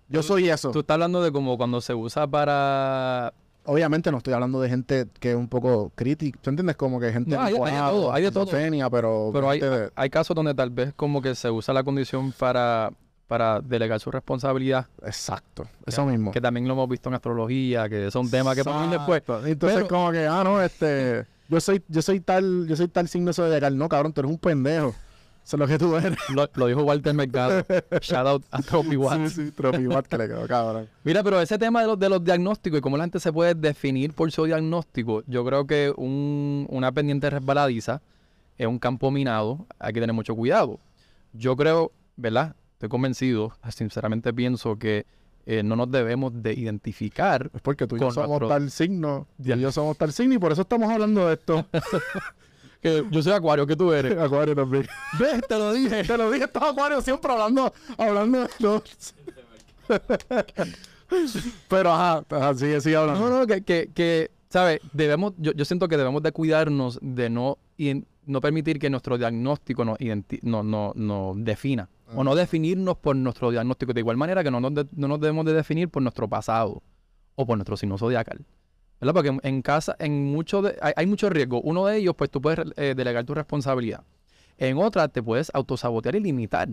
[0.09, 0.71] yo soy eso.
[0.71, 3.33] Tú estás hablando de como cuando se usa para...
[3.71, 6.77] Obviamente no estoy hablando de gente que es un poco crítica, ¿tú entiendes?
[6.77, 8.47] Como que gente No, hay- hay de bipolar, todo, hay de todo.
[8.91, 11.85] pero, Pero hay, gente de- hay casos donde tal vez como que se usa la
[11.85, 12.91] condición para,
[13.29, 16.33] para delegar su responsabilidad, exacto, eso mismo.
[16.33, 19.23] que también lo hemos visto en astrología, que son temas que ir después.
[19.47, 23.07] Entonces Pero- como que, ah, no, este, yo soy, yo soy tal, yo soy tal
[23.07, 23.77] signo zodiacal.
[23.77, 24.95] No, cabrón, tú eres un pendejo.
[25.45, 26.19] Eso es lo que tú eres.
[26.35, 27.65] Lo, lo dijo Walter Mercado.
[28.03, 29.33] Shout out a Trophy Watts.
[29.33, 30.87] Sí, sí, Tropi Watt que le quedó, cabrón.
[31.05, 33.55] Mira, pero ese tema de los, de los diagnósticos y cómo la gente se puede
[33.55, 38.03] definir por su diagnóstico, yo creo que un- una pendiente resbaladiza
[38.59, 40.79] es un campo minado, hay que tener mucho cuidado.
[41.33, 42.55] Yo creo, ¿verdad?
[42.79, 45.05] Estoy convencido, sinceramente pienso que
[45.47, 47.51] eh, no nos debemos de identificar.
[47.53, 50.35] Es porque tú y yo somos nuestro- tal signo, tú y yo somos tal signo
[50.35, 51.67] y por eso estamos hablando de esto.
[52.81, 54.17] Que yo soy acuario, que tú eres.
[54.21, 54.87] Acuario también.
[55.19, 55.41] ¿Ves?
[55.49, 56.05] Te lo dije.
[56.05, 58.83] Te lo dije, estos acuarios siempre hablando, hablando de los...
[61.69, 63.29] Pero ajá, ajá, sigue, sigue hablando.
[63.29, 64.81] No, no, que, que, que ¿sabes?
[64.93, 69.17] Debemos, yo, yo siento que debemos de cuidarnos de no, y no permitir que nuestro
[69.19, 71.43] diagnóstico nos, identi- no, no, nos
[72.15, 73.93] O no definirnos por nuestro diagnóstico.
[73.93, 76.83] De igual manera que no nos, de- no nos debemos de definir por nuestro pasado
[77.35, 78.45] o por nuestro signo zodiacal.
[79.01, 79.15] ¿Verdad?
[79.15, 81.61] Porque en, en casa, en mucho de, hay, hay muchos riesgos.
[81.65, 84.03] Uno de ellos, pues tú puedes eh, delegar tu responsabilidad.
[84.57, 86.69] En otra, te puedes autosabotear y limitar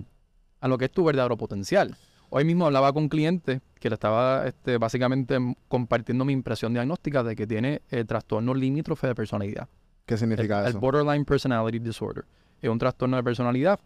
[0.60, 1.96] a lo que es tu verdadero potencial.
[2.32, 7.24] Hoy mismo hablaba con un cliente que le estaba este, básicamente compartiendo mi impresión diagnóstica
[7.24, 9.68] de que tiene el trastorno limítrofe de personalidad.
[10.08, 10.80] ¿Qué El, significa el eso?
[10.80, 12.26] Borderline Personality Disorder.
[12.62, 13.80] Es un trastorno de personalidad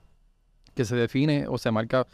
[0.79, 2.07] que se define o se marca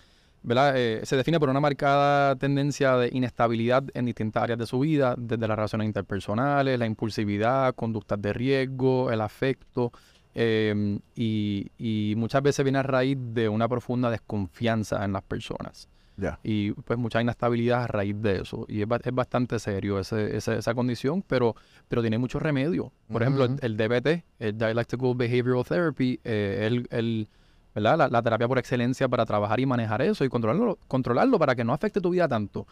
[0.47, 0.73] ¿verdad?
[0.77, 5.15] Eh, se define por una marcada tendencia de inestabilidad en distintas áreas de su vida,
[5.17, 9.91] desde las relaciones interpersonales, la impulsividad, conductas de riesgo, el afecto,
[10.35, 15.87] em, y, y muchas veces viene a raíz de una profunda desconfianza en las personas.
[16.17, 16.39] Ya.
[16.43, 18.65] Y pues mucha inestabilidad a raíz de eso.
[18.69, 21.55] Y es, es bastante serio ese- ese- esa condición, pero,
[21.89, 22.91] pero tiene mucho remedio.
[23.11, 27.27] Por ejemplo, el, el DBT, el Dialectical Behavioral Therapy, eh, el, el-
[27.75, 27.97] ¿verdad?
[27.97, 31.63] La, la terapia por excelencia para trabajar y manejar eso y controlarlo, controlarlo para que
[31.63, 32.65] no afecte tu vida tanto.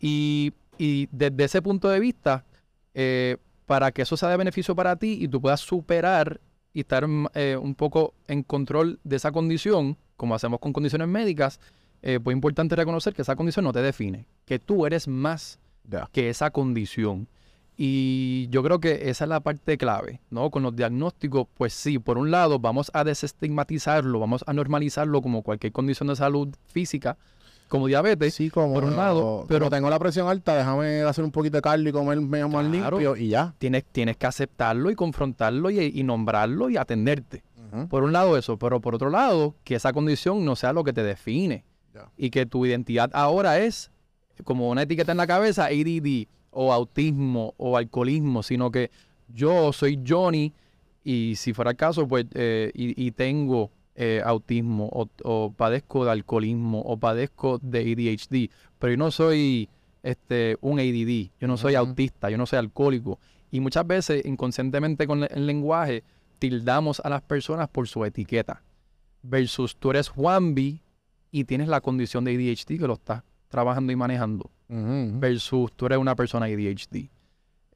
[0.00, 2.44] Y, y desde ese punto de vista,
[2.94, 3.36] eh,
[3.66, 6.40] para que eso sea de beneficio para ti y tú puedas superar
[6.72, 11.60] y estar eh, un poco en control de esa condición, como hacemos con condiciones médicas,
[12.02, 15.58] eh, pues es importante reconocer que esa condición no te define, que tú eres más
[16.12, 17.28] que esa condición.
[17.76, 20.50] Y yo creo que esa es la parte clave, ¿no?
[20.50, 25.42] Con los diagnósticos, pues sí, por un lado vamos a desestigmatizarlo, vamos a normalizarlo como
[25.42, 27.16] cualquier condición de salud física,
[27.68, 31.24] como diabetes, Sí, como, por un lado, pero pero- tengo la presión alta, déjame hacer
[31.24, 32.98] un poquito de cardio y comer medio más Claro.
[32.98, 33.54] limpio y ya.
[33.58, 37.42] tienes, tienes que aceptarlo y confrontarlo y, y nombrarlo y atenderte.
[37.90, 40.94] Por un lado eso, pero por otro lado, que esa condición no sea lo que
[40.94, 41.64] te define.
[42.16, 43.90] Y que tu identidad ahora es
[44.44, 46.26] como una etiqueta en la cabeza, ADD
[46.56, 48.90] o autismo o alcoholismo, sino que
[49.28, 50.52] yo soy Johnny
[51.04, 56.04] y si fuera el caso, pues, eh, y, y tengo eh, autismo o, o padezco
[56.04, 59.68] de alcoholismo o padezco de ADHD, pero yo no soy
[60.02, 63.18] este, un ADD, yo no soy autista, yo no soy alcohólico.
[63.50, 66.04] Y muchas veces, inconscientemente con el lenguaje,
[66.38, 68.62] tildamos a las personas por su etiqueta.
[69.22, 70.80] Versus tú eres Juanvi
[71.30, 73.22] y tienes la condición de ADHD que lo estás
[73.56, 74.50] trabajando y manejando.
[75.18, 77.08] Versus tú eres una persona ADHD.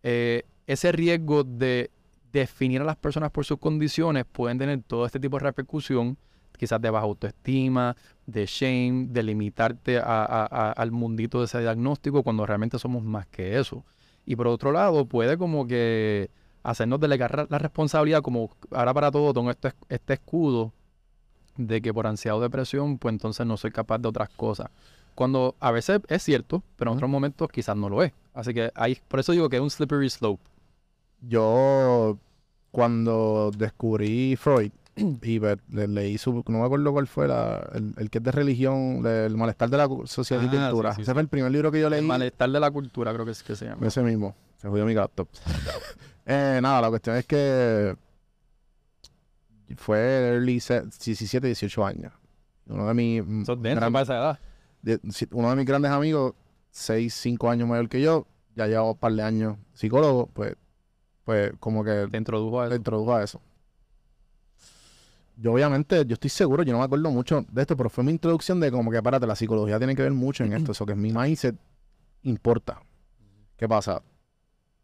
[0.03, 1.91] Eh, ese riesgo de
[2.33, 6.17] definir a las personas por sus condiciones pueden tener todo este tipo de repercusión,
[6.59, 11.61] quizás de baja autoestima, de shame, de limitarte a- a- a- al mundito de ese
[11.61, 13.85] diagnóstico cuando realmente somos más que eso.
[14.27, 16.31] Y por otro lado, puede como que
[16.63, 20.73] hacernos delegar la responsabilidad, como ahora para todo tengo este, este escudo
[21.57, 24.69] de que por ansiedad o depresión, pues entonces no soy capaz de otras cosas.
[25.21, 28.11] Cuando a veces es cierto, pero en otros momentos quizás no lo es.
[28.33, 30.43] Así que hay, por eso digo que es un slippery slope.
[31.21, 32.17] Yo,
[32.71, 35.59] cuando descubrí Freud y le,
[35.89, 39.27] leí su, no me acuerdo cuál fue la, el, el que es de religión, de-
[39.27, 40.95] el malestar de la sociedad y Ah, sí, cultura.
[40.95, 41.13] sí, Ese sí.
[41.13, 41.99] fue el primer libro que yo leí.
[42.01, 43.87] El malestar de la cultura creo que es que se llama.
[43.87, 44.35] Ese mismo.
[44.57, 45.29] Se jodió mi laptop.
[46.25, 47.95] eh, nada, la cuestión es que
[49.77, 49.99] fue
[50.35, 52.13] early se- 17, 18 años.
[52.67, 54.39] Uno de mis denso gran- para esa edad.
[54.83, 55.01] De-
[55.33, 56.35] uno de mis grandes amigos,
[56.71, 60.55] 6, 5 años mayor que yo, ya lleva un par de años psicólogo, pues,
[61.25, 62.77] pues como que Te introdujo a eso.
[62.77, 63.41] introdujo a eso.
[65.37, 68.11] Yo obviamente, yo estoy seguro, yo no me acuerdo mucho de esto, pero fue mi
[68.13, 70.95] introducción de como que, párate, la psicología tiene que ver mucho en esto, eso que
[70.95, 71.57] mi mindset
[72.25, 72.83] importa.
[73.57, 74.03] ¿Qué pasa?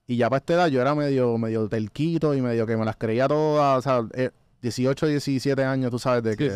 [0.06, 2.96] Y ya para esta edad yo era medio, medio telquito y medio que me las
[2.96, 4.30] creía todas, o sea, eh,
[4.62, 6.50] 18, 17 años, tú sabes, de que,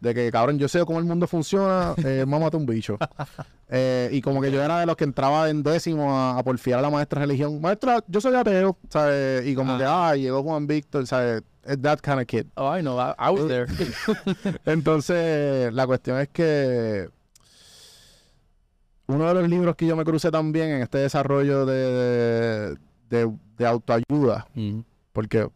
[0.00, 2.96] de que cabrón, yo sé cómo el mundo funciona, eh, mámate un bicho.
[3.72, 6.80] Eh, y como que yo era de los que entraba en décimo a, a porfiar
[6.80, 7.60] a la maestra de religión.
[7.60, 9.46] Maestra, yo soy ateo, ¿sabes?
[9.46, 11.42] Y como que, ah, llegó Juan Víctor, ¿sabes?
[11.62, 12.46] Es that kind of kid.
[12.56, 13.66] Oh, I know, I, I was there.
[14.64, 17.10] Entonces, la cuestión es que
[19.06, 22.76] uno de los libros que yo me crucé también en este desarrollo de, de,
[23.26, 24.84] de- de autoayuda, Ujú.
[25.12, 25.48] porque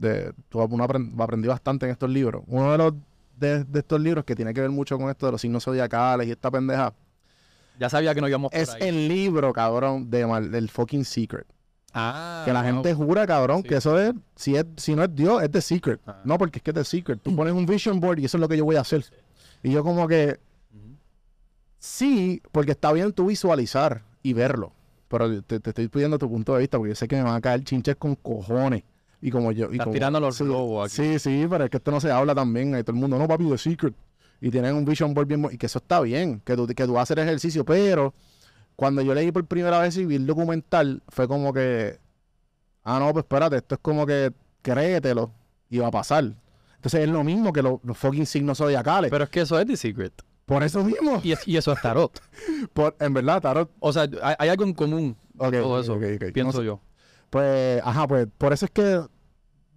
[0.00, 2.42] de, tú- uno aprend- aprendí bastante en estos libros.
[2.48, 2.94] Uno de los
[3.36, 6.26] de, de estos libros que tiene que ver mucho con esto de los signos zodiacales
[6.26, 6.92] y esta pendeja,
[7.78, 8.82] Ya sabía que no íbamos por es ahí.
[8.88, 11.46] el libro, cabrón, de mal- del fucking secret.
[11.94, 12.70] Ah, Que la wow.
[12.72, 13.68] gente jura, cabrón, Sí.
[13.68, 16.00] que eso es si, es, si no es Dios, es The Secret.
[16.06, 16.20] Ah.
[16.24, 17.20] No, porque es que es The Secret.
[17.22, 19.04] Tú pones un vision board y eso es lo que yo voy a hacer.
[19.62, 20.38] Y yo como que,
[21.78, 24.72] sí, porque está bien tú visualizar y verlo.
[25.08, 27.34] Pero te, te estoy pidiendo tu punto de vista porque yo sé que me van
[27.34, 28.84] a caer chinches con cojones.
[29.22, 29.66] Y como yo...
[29.70, 30.96] Y Estás como- tirando los sí, globos aquí.
[30.96, 32.74] Sí, sí, pero es que esto no se habla también.
[32.74, 33.94] Ahí todo el mundo, no, papi, The Secret.
[34.40, 35.46] Y tienen un vision board bien...
[35.50, 37.64] Y que eso está bien, que tú, que tú haces ejercicio.
[37.64, 38.14] Pero
[38.76, 41.98] cuando yo leí por primera vez y vi el documental, fue como que...
[42.82, 45.30] Ah, no, pues espérate, esto es como que créetelo
[45.68, 46.24] y va a pasar.
[46.76, 49.10] Entonces es lo mismo que lo- los fucking signos zodiacales.
[49.10, 50.14] Pero es que eso es The Secret.
[50.46, 51.20] por eso mismo.
[51.22, 52.18] Y, es- y eso es tarot.
[52.72, 53.70] Por, en verdad, Tarot.
[53.80, 55.16] O sea, hay, hay algo en común.
[55.36, 55.98] Ok, todo eso,
[56.32, 56.80] pienso No yo.
[57.30, 59.00] Pues, ajá, pues por eso es que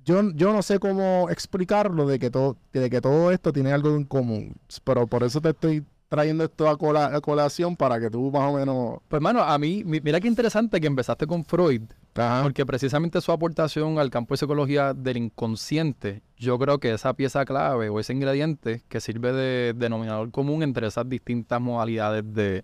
[0.05, 3.95] yo, yo no sé cómo explicarlo de que todo, de que todo esto tiene algo
[3.95, 4.55] en común.
[4.83, 8.51] Pero por eso te estoy trayendo esto a, cola- a colación para que tú más
[8.51, 8.99] o menos...
[9.07, 11.81] Pues, hermano, a mí, mi- mira qué interesante que empezaste con Freud,
[12.15, 12.43] Ajá.
[12.43, 17.45] porque precisamente su aportación al campo de psicología del inconsciente, yo creo que esa pieza
[17.45, 22.63] clave o ese ingrediente que sirve de denominador común entre esas distintas modalidades de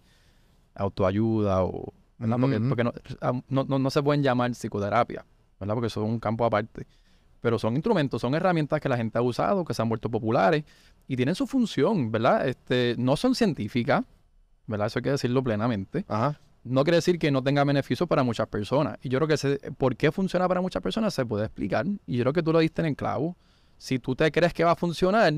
[0.76, 1.94] autoayuda o...
[2.20, 2.38] ¿verdad?
[2.70, 2.94] Porque, no,
[3.50, 5.26] no- no- no se pueden llamar psicoterapia,
[5.60, 5.74] ¿verdad?
[5.74, 6.86] Porque son un campo aparte.
[7.42, 10.64] Pero son instrumentos, son herramientas que la gente ha usado, que se han vuelto populares
[11.08, 12.48] y tienen su función, ¿verdad?
[12.48, 14.04] Este, no son científicas,
[14.68, 14.88] ¿verdad?
[14.88, 16.38] Eso hay que decirlo plenamente Ajá.
[16.66, 18.98] no quiere decir que no tenga beneficio para muchas personas.
[19.02, 21.86] Y yo creo que por qué funciona para muchas personas se puede explicar.
[22.06, 23.38] Y yo creo que tú lo diste en el clavo.
[23.78, 25.34] Si tú te crees que va a funcionar,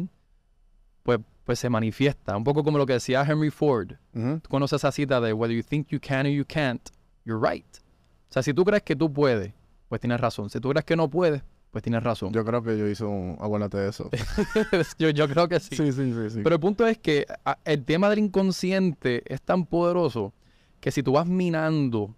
[1.03, 2.35] pues, pues se manifiesta.
[2.37, 3.93] Un poco como lo que decía Henry Ford.
[4.13, 6.81] Tú conoces esa cita de whether you think you can or you can't,
[7.25, 7.65] you're right.
[8.29, 9.53] O sea, si tú crees que tú puedes,
[9.89, 10.49] pues tienes razón.
[10.49, 12.31] Si tú crees que no puedes, pues tienes razón.
[12.33, 13.37] Yo creo que yo hice un...
[13.39, 14.09] Acuérdate de eso.
[14.99, 15.75] yo, yo creo que sí.
[15.75, 16.29] sí, sí, sí.
[16.29, 16.39] sí.
[16.43, 20.33] Pero el punto es que a- el tema del inconsciente es tan poderoso
[20.79, 22.15] que si tú vas minando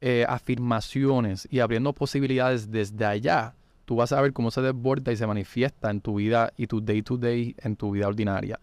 [0.00, 3.54] eh, afirmaciones y abriendo posibilidades desde allá,
[3.86, 6.82] tú vas a ver cómo se desborda y se manifiesta en tu vida y tu
[6.82, 8.60] day to day, en tu vida ordinaria.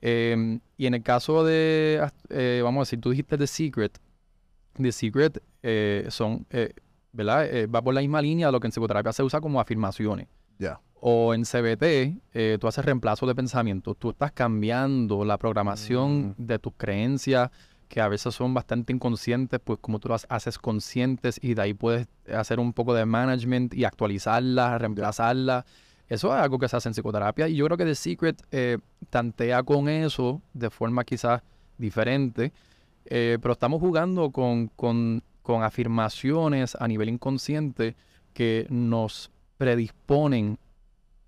[0.00, 3.98] Em, y en el caso de, eh, vamos a decir, tú dijiste The Secret.
[4.74, 6.72] The Secret eh, son, eh,
[7.12, 7.46] ¿verdad?
[7.72, 10.26] Va por la misma línea de lo que en psicoterapia se usa como afirmaciones
[10.58, 10.80] Ya.
[10.94, 13.94] o en CBT, tú haces reemplazo de pensamiento.
[13.94, 17.50] Tú estás cambiando la programación de tus creencias,
[17.92, 21.74] que a veces son bastante inconscientes, pues como tú las haces conscientes y de ahí
[21.74, 25.66] puedes hacer un poco de management y actualizarlas, reemplazarlas.
[26.08, 28.78] Eso es algo que se hace en psicoterapia y yo creo que The Secret eh,
[29.10, 31.42] tantea con eso de forma quizás
[31.76, 32.50] diferente,
[33.04, 37.94] eh, pero estamos jugando con, con- con afirmaciones a nivel inconsciente
[38.32, 40.58] que nos predisponen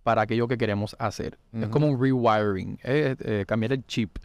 [0.02, 1.36] para aquello que queremos hacer.
[1.52, 1.70] Es Ujú.
[1.70, 4.16] como un rewiring, es eh, cambiar el chip.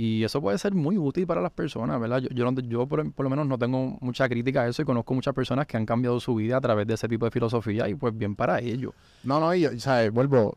[0.00, 2.20] Y eso puede ser muy útil para las personas, ¿verdad?
[2.20, 5.34] Yo, yo, por, por lo menos no tengo mucha crítica a eso y conozco muchas
[5.34, 8.16] personas que han cambiado su vida a través de ese tipo de filosofía y pues
[8.16, 8.92] bien para ellos.
[9.24, 10.12] No, no, y yo, ¿sabes?
[10.12, 10.56] Vuelvo.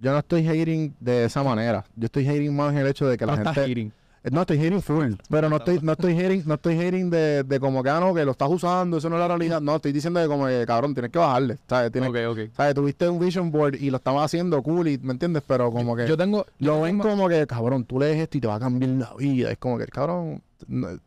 [0.00, 1.84] Yo no estoy hating de esa manera.
[1.96, 3.60] Yo estoy hating más en el hecho de que la No gente...
[3.60, 3.92] hating.
[4.24, 5.14] Eh, No, estoy hating full.
[5.30, 8.12] Pero no estoy, no estoy hating, no estoy hating de, de como que, ah, no,
[8.14, 9.60] que lo estás usando, eso no es la realidad.
[9.60, 11.58] No, estoy diciendo que como que, cabrón, tienes que bajarle.
[11.68, 11.92] ¿Sabes?
[11.92, 12.38] Tienes, Ok, ok.
[12.56, 12.74] ¿sabes?
[12.74, 15.42] Tuviste un vision board y lo estabas haciendo cool y, ¿me entiendes?
[15.46, 16.46] Pero como que Yo tengo...
[16.58, 18.90] yo lo ven tengo- como que, cabrón, tú lees esto y te va a cambiar
[18.90, 19.50] la vida.
[19.52, 20.98] Es como que, cabrón, no-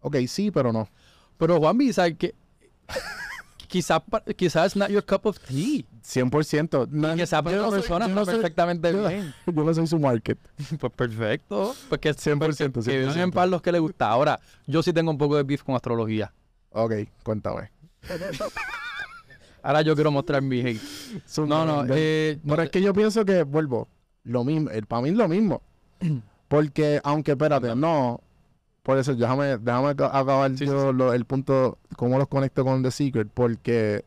[0.00, 0.88] ok, sí, pero no.
[1.38, 2.34] Pero Juanvi, ¿sabes qué?
[3.66, 4.00] Quizás
[4.36, 5.84] quizás it's not your cup of tea.
[6.02, 6.88] 100%.
[6.90, 9.34] No, Y que esa yo no persona no perfectamente yo- bien.
[9.46, 10.38] Yo no soy su market.
[10.80, 11.74] Pues perfecto.
[11.88, 13.32] Porque 100%, que vivan en 100%.
[13.32, 14.08] paz los que les gusta.
[14.08, 16.32] Ahora, yo sí tengo un poco de beef con astrología.
[16.70, 16.92] Ok,
[17.22, 17.70] cuéntame.
[19.62, 20.80] Ahora yo quiero mostrar mi hate.
[21.38, 23.88] No, no, eh, Pero es que yo pienso que, vuelvo,
[24.22, 25.62] lo mismo, el, para mí es lo mismo.
[26.48, 28.20] Porque, aunque, espérate, no,
[28.86, 32.84] por eso, déjame, déjame aca- acabar Sí, yo lo- el punto, cómo los conecto con
[32.84, 34.04] The Secret, porque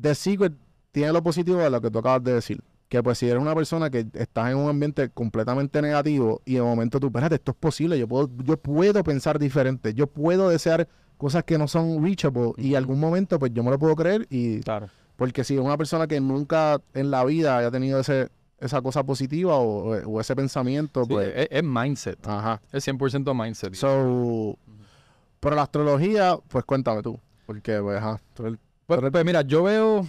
[0.00, 0.52] The Secret
[0.92, 2.62] tiene lo positivo de lo que tú acabas de decir.
[2.88, 6.62] Que pues si eres una persona que estás en un ambiente completamente negativo y de
[6.62, 10.86] momento tú, espérate, esto es posible, yo puedo, yo puedo pensar diferente, yo puedo desear
[11.16, 14.26] cosas que no son reachable y en algún momento pues yo me lo puedo creer
[14.30, 14.88] y Claro.
[15.16, 18.28] porque si es una persona que nunca en la vida haya tenido ese,
[18.64, 21.32] esa cosa positiva o, o ese pensamiento, Sí, pues.
[21.36, 22.26] es, es mindset.
[22.26, 22.60] Ajá.
[22.72, 23.74] Es 100% mindset.
[23.74, 24.56] So,
[25.40, 27.18] pero la astrología, pues cuéntame tú.
[27.46, 28.20] Porque, pues, ajá.
[28.34, 28.56] tú
[28.86, 30.06] Pues, pues mira, yo veo.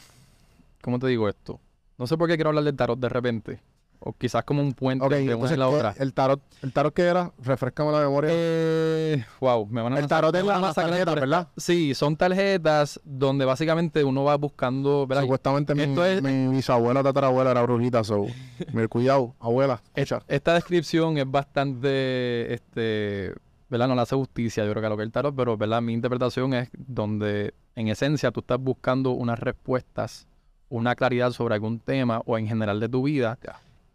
[0.82, 1.60] ¿Cómo te digo esto?
[1.98, 3.60] No sé por qué quiero hablar del tarot de repente.
[4.00, 5.96] O quizás como un puente Ok, de una entonces, y la ¿qué- otra.
[5.98, 7.32] el tarot, ¿el tarot qué era?
[7.44, 8.30] Refrescame la memoria.
[8.34, 11.48] Eh, wow, me van a el tarot es la, la masacrar tarjeta, por ¿verdad?
[11.58, 15.08] Sí, son tarjetas donde básicamente uno va buscando.
[15.08, 15.24] ¿verdad?
[15.24, 18.26] Supuestamente mi, Esto es- mi bisabuela, tatarabuela era brujita, so.
[18.74, 19.82] Mira, cuidado, abuela.
[19.96, 20.24] Es- Escucha.
[20.28, 23.34] Esta descripción es bastante, este,
[23.70, 23.88] ¿verdad?
[23.88, 25.82] No le hace justicia, yo creo que a lo que es el tarot, pero, ¿verdad?
[25.82, 30.28] Mi interpretación es donde, en esencia, tú estás buscando unas respuestas,
[30.70, 33.38] una claridad sobre algún tema o en general de tu vida.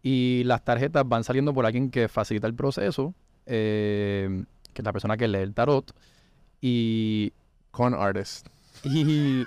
[0.03, 3.13] Y las tarjetas van saliendo por alguien que facilita el proceso,
[3.45, 4.43] eh,
[4.73, 5.93] que es la persona que lee el tarot,
[6.61, 7.31] y
[7.71, 8.47] Con artist.
[8.83, 9.45] y,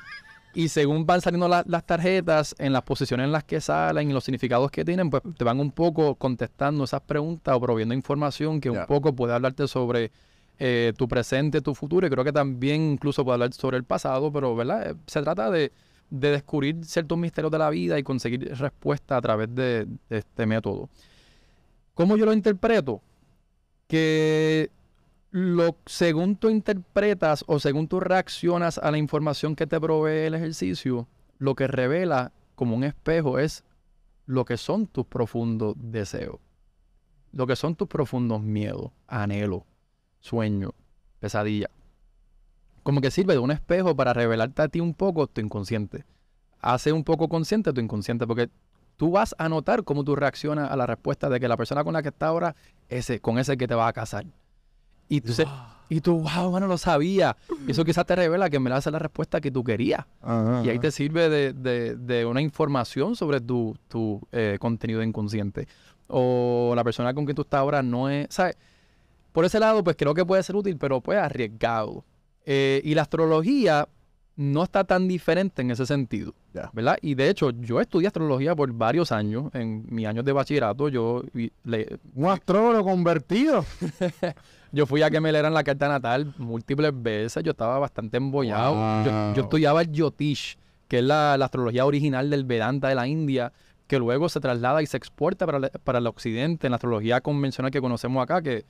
[0.54, 4.12] y según van saliendo la- las tarjetas, en las posiciones en las que salen y
[4.12, 8.60] los significados que tienen, pues te van un poco contestando esas preguntas o proviendo información
[8.60, 10.10] que un poco puede hablarte sobre
[10.58, 14.32] eh, tu presente, tu futuro, y creo que también incluso puede hablar sobre el pasado,
[14.32, 14.90] pero ¿verdad?
[14.92, 15.72] Eh, Se trata de,
[16.10, 20.88] de descubrir ciertos misterios de la vida y conseguir respuesta a través de, este método.
[21.94, 23.00] ¿Cómo yo lo interpreto?
[23.86, 24.70] Que
[25.30, 30.34] lo, según tú interpretas o según tú reaccionas a la información que te provee el
[30.34, 31.06] ejercicio,
[31.38, 33.64] lo que revela como un espejo es
[34.26, 36.38] lo que son tus profundos deseos.
[37.32, 39.64] lo que son tus profundos miedos, anhelos,
[40.20, 40.70] sueños,
[41.18, 41.70] pesadillas.
[42.84, 46.04] Como que sirve de un espejo para revelarte a ti un poco tu inconsciente.
[46.60, 48.48] Hace un poco consciente tu inconsciente, porque
[48.96, 51.92] tú vas a notar cómo tú reaccionas a la respuesta de que la persona con
[51.94, 52.54] la que está ahora,
[52.88, 54.24] ese, con ese que te va a casar.
[55.08, 55.46] Y tú, se-
[55.88, 57.36] y tú wow, mano, lo sabía.
[57.66, 60.06] Y eso quizás te revela que me la hace la respuesta que tú querías.
[60.22, 65.02] Ajá, Y ahí te sirve de, de- de una información sobre tu, tu, eh, contenido
[65.02, 65.68] inconsciente.
[66.06, 68.56] O la persona con quien tú estás ahora no es, ¿sabes?
[69.32, 72.04] Por ese lado, pues creo que puede ser útil, pero pues arriesgado.
[72.44, 73.88] Eh, y la astrología
[74.36, 76.34] no está tan diferente en ese sentido.
[76.72, 76.96] ¿verdad?
[77.02, 79.52] Y de hecho, yo estudié astrología por varios años.
[79.54, 81.22] En mis años de bachillerato, yo,
[81.64, 83.64] le- Un astrólogo convertido.
[84.72, 87.42] yo fui a que me leeran la carta natal múltiples veces.
[87.44, 88.74] Yo estaba bastante embollado.
[89.34, 93.52] Yo, estudiaba el Jyotish, que es la, la astrología original del Vedanta de la India,
[93.86, 97.70] que luego se traslada y se exporta para, para el occidente, en la astrología convencional
[97.70, 98.64] que conocemos acá, que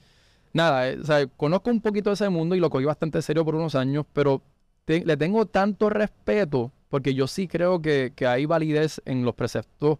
[0.54, 3.44] nada, eh, o sea, conozco un poquito de ese mundo y lo cogí bastante serio
[3.44, 4.40] por unos años, pero
[4.86, 9.34] te- le tengo tanto respeto porque yo sí creo que, que hay validez en los
[9.34, 9.98] preceptos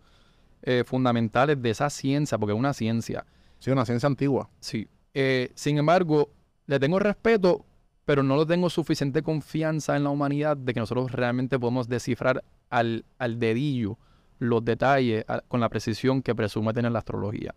[0.62, 3.26] eh, fundamentales de esa ciencia, porque es una ciencia.
[3.59, 4.48] Sí, una ciencia antigua.
[4.61, 4.88] Sí.
[5.12, 6.30] Eh, sin embargo,
[6.66, 7.64] le tengo respeto,
[8.05, 12.44] pero no le tengo suficiente confianza en la humanidad de que nosotros realmente podemos descifrar
[12.70, 13.98] al, al dedillo
[14.38, 17.55] los detalles a- con la precisión que presume tener la astrología.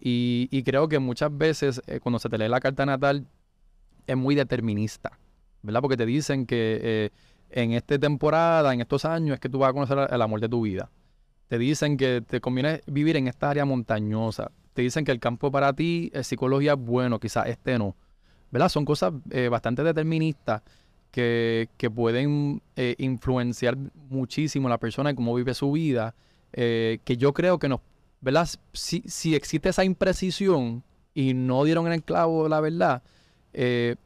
[0.00, 3.26] Y, creo que muchas veces eh, cuando se te lee la carta natal
[4.06, 5.18] es muy determinista,
[5.62, 5.80] ¿verdad?
[5.80, 7.10] Porque te dicen que eh,
[7.50, 10.48] en esta temporada, en estos años, es que tú vas a conocer el amor de
[10.48, 10.90] tu vida.
[11.48, 14.50] Te dicen que te conviene vivir en esta área montañosa.
[14.72, 17.94] Te dicen que el campo para ti es psicología bueno, quizás este no.
[18.50, 18.68] ¿Verdad?
[18.68, 20.62] Son cosas eh, bastante deterministas
[21.10, 23.76] que, que pueden eh, influenciar
[24.08, 26.14] muchísimo a la persona y cómo vive su vida.
[26.54, 27.80] eh, que yo creo que nos,
[28.72, 30.82] Si, si existe esa imprecisión
[31.14, 33.02] y no dieron en el clavo la verdad,
[33.52, 33.96] eh,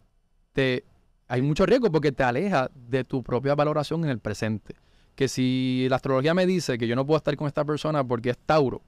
[0.52, 0.84] te,
[1.28, 4.74] hay mucho riesgo porque te aleja de tu propia valoración en el presente.
[5.14, 8.30] Que si la astrología me dice que yo no puedo estar con esta persona porque
[8.30, 8.82] es Tauro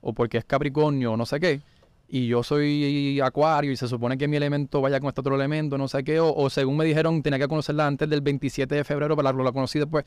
[0.00, 1.60] o porque es Capricornio o no sé qué,
[2.08, 5.76] y yo soy Acuario y se supone que mi elemento vaya con este otro elemento,
[5.76, 9.14] no sé qué, o, según me dijeron tenía que conocerla antes del 27 de febrero
[9.14, 10.06] para la, la conocí después,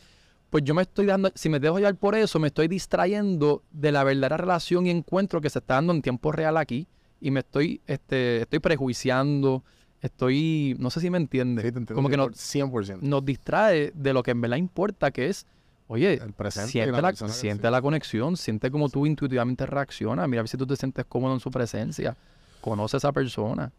[0.51, 3.91] pues yo me estoy dando, si me dejo llevar por eso, me estoy distrayendo de
[3.91, 6.87] la verdadera relación y encuentro que se está dando en tiempo real aquí
[7.21, 9.63] y me estoy, este, estoy prejuiciando,
[10.01, 12.99] estoy, no sé si me entiendes, Sí, te entiendo como que no, 100%.
[13.01, 15.45] nos distrae de lo que en verdad importa, que es,
[15.87, 17.71] oye, El presente siente, la siente sí.
[17.71, 21.33] la conexión, siente como tú intuitivamente reaccionas, mira a ver si tú te sientes cómodo
[21.33, 22.17] en su presencia,
[22.59, 23.71] conoce a esa persona.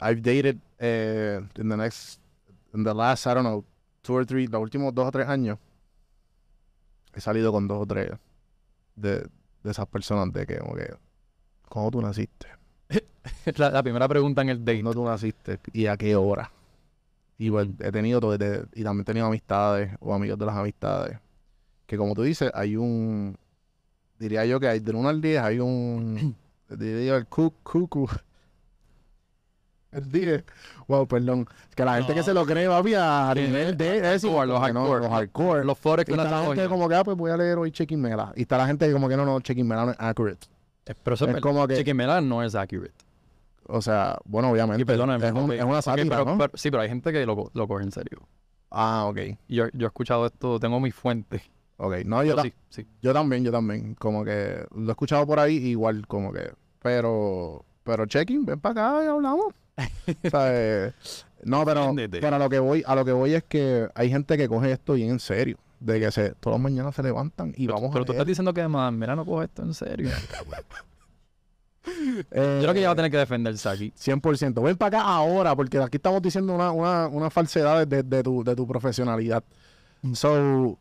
[0.00, 2.18] I've dated eh, in the next,
[2.74, 3.64] in the last, I don't know,
[4.02, 5.58] two or three, los últimos dos o tres años,
[7.16, 8.12] he salido con dos o tres
[8.96, 9.20] de,
[9.64, 10.94] de esas personas de que, como que,
[11.68, 12.48] ¿cómo tú naciste?
[13.56, 14.82] la, la primera pregunta en el date.
[14.82, 15.60] ¿Cuándo tú naciste?
[15.72, 16.50] ¿Y a qué hora?
[17.38, 20.56] Y pues, he tenido todo, de- y también he tenido amistades o amigos de las
[20.56, 21.18] amistades,
[21.86, 23.36] que como tú dices, hay un,
[24.18, 26.36] diría yo que hay del 1 al 10 hay un,
[26.70, 27.54] diría yo el cu-
[30.10, 30.44] 10.
[30.88, 31.46] Wow, perdón.
[31.74, 33.96] Que la gente que se lo cree, papi, a nivel de...
[33.96, 35.00] Es decir, hardcore, los no, hardcore.
[35.00, 35.64] los hardcore.
[35.64, 38.00] Los forex Y está la gente como que, ah, pues voy a leer hoy Checking
[38.00, 38.32] Mela.
[38.36, 40.46] Y está la gente como que no, no, Checking Mela no es accurate.
[41.02, 42.94] Pero eso Es como que, Chequimela no es accurate.
[43.66, 44.82] o sea, bueno, obviamente.
[44.82, 45.52] Y perdóname, es, un- ok.
[45.52, 46.38] es una sátira, pero- ¿no?
[46.38, 48.20] pero- sí, pero hay gente que lo, lo coge en serio.
[48.70, 49.18] Ah, ok.
[49.48, 51.42] Yo, yo he escuchado esto, tengo mis fuentes.
[51.78, 51.96] Ok.
[52.04, 52.86] No, yo, ta- sí, sí.
[53.02, 53.94] yo también, yo también.
[53.96, 56.52] Como que lo he escuchado por ahí, igual, como que.
[56.80, 59.54] Pero, pero Checking, ven para acá y hablamos.
[60.32, 60.92] Eh,
[61.44, 64.36] no, pero, pero a lo que voy, a lo que voy es que hay gente
[64.36, 65.58] que coge esto bien en serio.
[65.78, 68.20] De que se, todas las mañanas se levantan y Pero, vamos pero a tú leer.
[68.22, 70.08] estás diciendo que además, mira, no coge esto en serio.
[72.30, 73.92] Eh, Yo creo que ella va a tener que defenderse aquí.
[73.96, 74.62] 100%.
[74.62, 78.42] Ven para acá ahora, porque aquí estamos diciendo una, una, una falsedad de, de tu,
[78.42, 79.44] de tu profesionalidad.
[80.14, 80.78] So,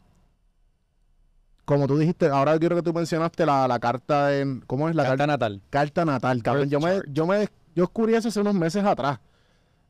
[1.66, 4.62] como tú dijiste, ahora quiero que tú mencionaste la, la carta de...
[4.68, 5.28] ¿Cómo es la Carta carta?
[5.34, 5.62] natal.
[5.70, 6.70] Carta natal, cabrón.
[6.70, 9.20] Yo me, yo me yo descubrí eso hace unos meses atrás.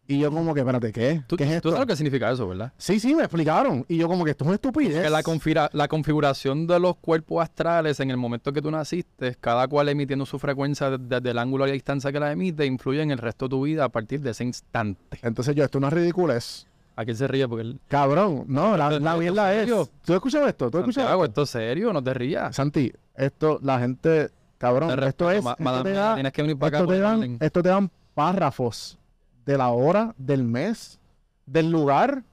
[0.07, 1.23] Y yo como que, espérate, ¿qué?
[1.25, 1.69] ¿Tú, ¿Qué es tú esto?
[1.71, 2.71] sabes lo que significa eso, ¿verdad?
[2.77, 3.83] Sí, sí, me explicaron.
[3.87, 5.01] Y yo como que esto es una estupidez.
[5.03, 9.35] Que la, confira- la configuración de los cuerpos astrales en el momento que tú naciste,
[9.41, 12.67] cada cual emitiendo su frecuencia de- desde el ángulo y la distancia que la emite,
[12.67, 15.17] influye en el resto de tu vida a partir de ese instante.
[15.23, 16.67] Entonces yo, esto es una ridiculez.
[16.97, 17.47] ¿A quién se ríe?
[17.47, 19.65] Porque el, Cabrón, no, la, ¿Esto- la mierda es?
[19.67, 19.81] ¿Tú
[20.13, 20.69] has escuchado esto?
[20.69, 21.41] ¿Tú has escuchado Santiago, esto?
[21.41, 21.91] ¿esto es serio?
[21.91, 22.55] No te rías.
[22.55, 24.29] Santi, esto, la gente...
[24.57, 25.43] Cabrón, Te esto es...
[25.43, 26.77] ma- esto madame, te da- tienes que venir para acá.
[26.77, 27.37] Esto te, por dan, orden.
[27.41, 28.97] esto te dan párrafos
[29.45, 30.99] de la hora, del mes,
[31.45, 32.23] del lugar,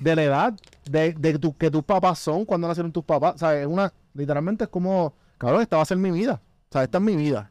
[0.00, 0.54] de la edad,
[0.88, 3.34] de, de tu, que tus papás son, cuando nacieron tus papás.
[3.34, 6.40] O sea, es una, literalmente es como, cabrón, esta va a ser mi vida.
[6.70, 7.50] O sea, esta es mi vida.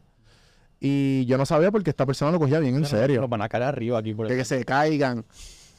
[0.80, 3.22] Y yo no sabía porque esta persona lo cogía bien en serio.
[3.22, 5.24] Los van a caer arriba aquí por Que, el- que se caigan.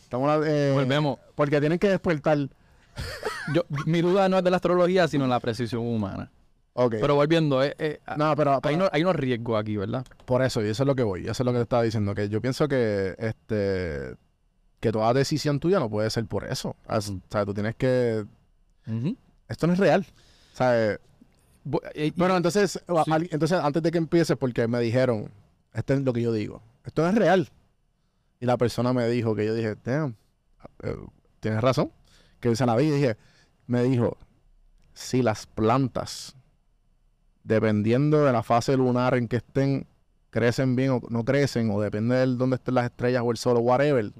[0.02, 1.18] Estamos, eh, Volvemos.
[1.34, 2.38] porque tienen que despertar.
[3.52, 6.30] Yo, mi duda no es de la astrología, sino la precisión humana.
[6.74, 6.96] Ok.
[7.00, 10.04] Pero volviendo, eh, eh, no, pero, hay, unos, hay unos riesgos aquí, ¿verdad?
[10.24, 11.22] por eso, y eso es lo que voy.
[11.22, 12.14] Eso es lo que te estaba diciendo.
[12.14, 14.16] Que yo pienso que este
[14.80, 16.76] que toda decisión tuya no puede ser por eso.
[16.86, 18.26] O sea, tú tienes que.
[19.48, 20.04] Esto no es real.
[20.52, 20.98] O sea, eh,
[21.94, 23.28] eh, Bueno, entonces, Sí.
[23.30, 25.30] entonces antes de que empieces, porque me dijeron,
[25.72, 27.48] esto es lo que yo digo, esto no es real.
[28.40, 30.16] Y la persona me dijo que yo dije, damn,
[30.82, 30.96] eh,
[31.40, 31.90] tienes razón.
[32.40, 33.16] Que se la vi y dije,
[33.66, 34.18] me dijo,
[34.92, 36.36] si las plantas,
[37.44, 39.86] dependiendo de la fase lunar en que estén,
[40.30, 43.56] crecen bien o no crecen, o depende de dónde estén las estrellas o el sol
[43.58, 44.10] o whatever,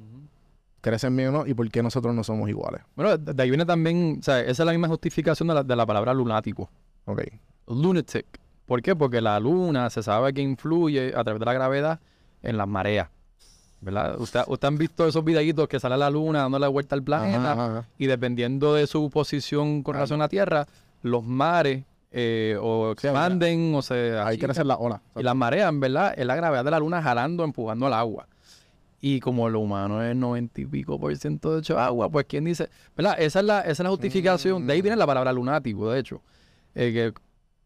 [0.81, 2.83] crecen bien o no, y por qué nosotros no somos iguales.
[2.95, 5.75] Bueno, de ahí viene también, o sea, esa es la misma justificación de la, de
[5.75, 6.71] la palabra lunático.
[7.07, 7.23] Ok.
[7.67, 8.27] Lunatic.
[8.67, 8.95] ¿Por qué?
[8.95, 12.01] Porque la luna se sabe que influye a través de la gravedad
[12.43, 13.09] en las mareas.
[13.81, 14.19] ¿Verdad?
[14.19, 17.67] Usted, usted han visto esos videitos que sale la luna dándole vuelta al planeta Ajá,
[17.67, 17.89] ajá.
[17.99, 20.67] y dependiendo de su posición con relación a la Tierra,
[21.03, 21.85] los mares
[22.17, 25.03] eh, o Sí, expanden o se Ahí quiere ser la ola.
[25.17, 28.29] Y las mareas, en verdad, es la gravedad de la luna jalando, empujando al agua.
[29.01, 32.45] Y como lo humano es 90 y pico por ciento de hecho agua, pues quién
[32.45, 33.17] dice, ¿verdad?
[33.19, 34.67] Esa es la, esa es la justificación.
[34.67, 36.23] De ahí viene la palabra lunático, de hecho.
[36.75, 37.13] Eh, que-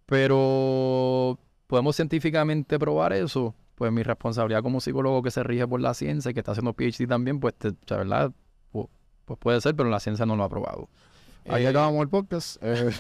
[0.07, 3.55] pero podemos científicamente probar eso.
[3.75, 6.73] Pues mi responsabilidad como psicólogo que se rige por la ciencia y que está haciendo
[6.73, 8.33] PhD también, pues, te- o sea, ¿verdad?
[8.73, 8.89] Pu-
[9.25, 10.89] Pues puede ser, pero la ciencia no lo ha probado.
[11.49, 12.57] Ahí Eh, acabamos el podcast.
[12.63, 12.91] Eh,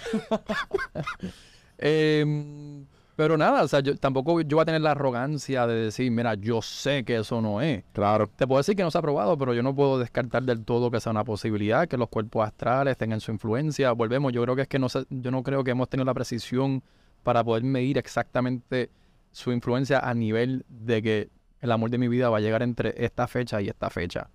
[1.80, 2.84] Em,
[3.14, 6.34] pero nada, o sea, yo, tampoco yo voy a tener la arrogancia de decir, mira,
[6.34, 7.84] yo sé que eso no es.
[7.92, 8.28] claro.
[8.28, 10.90] Te puedo decir que no se ha probado, pero yo no puedo descartar del todo
[10.90, 13.92] que sea una posibilidad, que los cuerpos astrales tengan su influencia.
[13.92, 16.14] Volvemos, yo creo que es que no sé, yo no creo que hemos tenido la
[16.14, 16.82] precisión
[17.22, 18.90] para poder medir exactamente
[19.30, 21.28] su influencia a nivel de que
[21.60, 24.30] el amor de mi vida va a llegar entre esta fecha y esta fecha.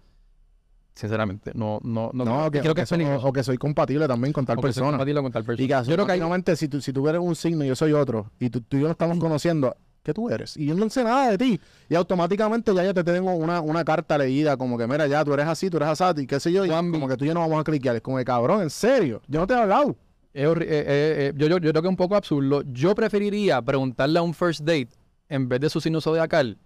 [0.96, 3.28] Sinceramente, no, no, no, No, que, creo que que es so- peligroso.
[3.28, 4.92] o que soy compatible también con tal O que soy persona.
[4.92, 5.64] compatible con tal persona.
[5.64, 7.76] Y que yo creo que hay, si, tú, si tú eres un signo y yo
[7.76, 10.56] soy otro, y tú, tú y yo nos estamos conociendo, ¿qué tú eres?
[10.56, 11.60] Y yo no sé nada de ti.
[11.90, 15.34] Y automáticamente ya yo te tengo una, una carta leída, como que, mira, ya tú
[15.34, 17.34] eres así, tú eres así, y qué sé yo, y como que tú y yo
[17.34, 17.96] no vamos a cliquear.
[17.96, 19.96] Es como que, cabrón, en serio, yo no te he hablado.
[20.36, 22.62] Eh, eh, eh, yo, yo, yo creo que es un poco absurdo.
[22.72, 24.90] Yo preferiría preguntarle a un first date,
[25.30, 26.60] en vez de su signo zodiacal,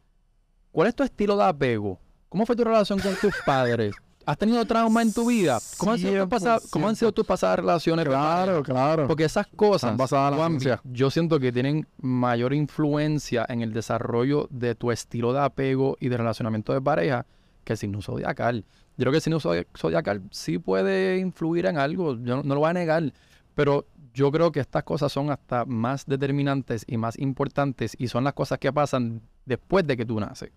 [0.71, 1.99] ¿cuál es tu estilo de apego?
[2.29, 3.93] ¿Cómo fue tu relación con tus padres?
[4.27, 5.57] ¿Has tenido trauma en tu vida?
[5.77, 8.05] ¿Cómo han sido tus, pasadas, cómo han sido tus pasadas relaciones?
[8.05, 9.07] Claro, claro.
[9.07, 14.49] Porque esas cosas, basadas en la yo siento que tienen mayor influencia en el desarrollo
[14.51, 17.25] de tu estilo de apego y de relacionamiento de pareja
[17.63, 18.65] que el signo zodiacal.
[18.97, 22.53] Yo creo que el signo zodi- zodiacal sí puede influir en algo, yo no, no
[22.55, 23.13] lo voy a negar,
[23.55, 28.25] pero yo creo que estas cosas son hasta más determinantes y más importantes y son
[28.25, 30.51] las cosas que pasan después de que tú naces.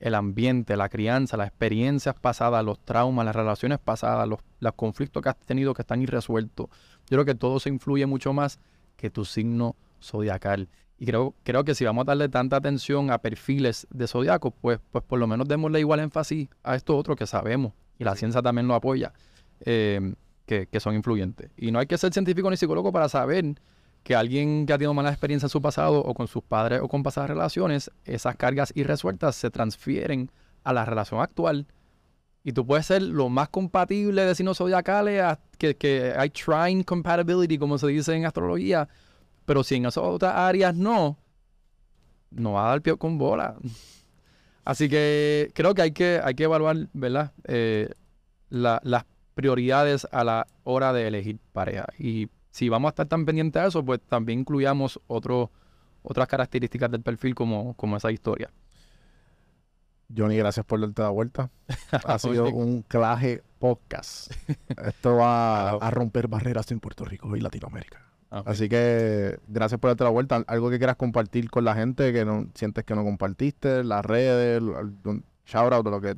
[0.00, 5.22] El ambiente, la crianza, las experiencias pasadas, los traumas, las relaciones pasadas, los, los conflictos
[5.22, 6.68] que has tenido que están irresueltos.
[7.08, 8.58] Yo creo que todo se influye mucho más
[8.96, 10.68] que tu signo zodiacal.
[10.98, 14.78] Y creo, creo que si vamos a darle tanta atención a perfiles de zodiacos, pues,
[14.92, 17.72] pues por lo menos démosle igual énfasis a esto otro que sabemos.
[17.98, 19.12] Y la ciencia también lo apoya,
[19.60, 20.14] eh,
[20.46, 21.50] que, que son influyentes.
[21.56, 23.54] Y no hay que ser científico ni psicólogo para saber
[24.04, 26.88] que alguien que ha tenido malas experiencias en su pasado o con sus padres o
[26.88, 30.30] con pasadas relaciones, esas cargas irresueltas se transfieren
[30.62, 31.66] a la relación actual.
[32.44, 35.22] Y tú puedes ser lo más compatible de signos zodiacales,
[35.58, 38.86] que, que hay trine compatibility, como se dice en astrología,
[39.46, 41.16] pero si en esas otras áreas no,
[42.30, 43.56] no va a dar pie con bola.
[44.64, 47.32] Así que creo que hay que, hay que evaluar, ¿verdad?
[47.44, 47.88] Eh,
[48.50, 49.04] la- las
[49.34, 51.86] prioridades a la hora de elegir pareja.
[51.98, 55.50] Y si vamos a estar tan pendientes a eso, pues también incluyamos otro,
[56.04, 58.48] otras características del perfil como, como esa historia.
[60.16, 61.50] Johnny, gracias por darte la vuelta.
[62.06, 64.30] Ha sido un claje podcast.
[64.86, 68.06] Esto va a romper barreras en Puerto Rico y Latinoamérica.
[68.30, 68.44] Ah.
[68.46, 70.44] Así que gracias por darte la vuelta.
[70.46, 74.62] Algo que quieras compartir con la gente que no sientes que no compartiste, las redes,
[74.62, 76.16] algún shout out de lo que.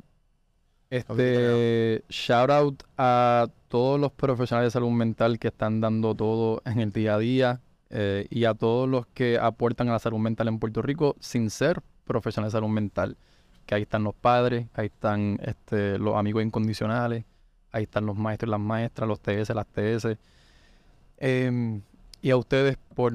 [0.91, 6.79] Este, shout out a todos los profesionales de salud mental que están dando todo en
[6.79, 10.47] el día a día eh, y a todos los que aportan a la salud mental
[10.47, 13.17] en Puerto Rico sin ser profesionales de salud mental.
[13.65, 17.25] Que ahí están los padres, ahí están este, los amigos incondicionales,
[17.71, 20.17] ahí están los maestros y las maestras, los TS, las TS.
[21.17, 21.81] Em,
[22.21, 23.13] y a ustedes por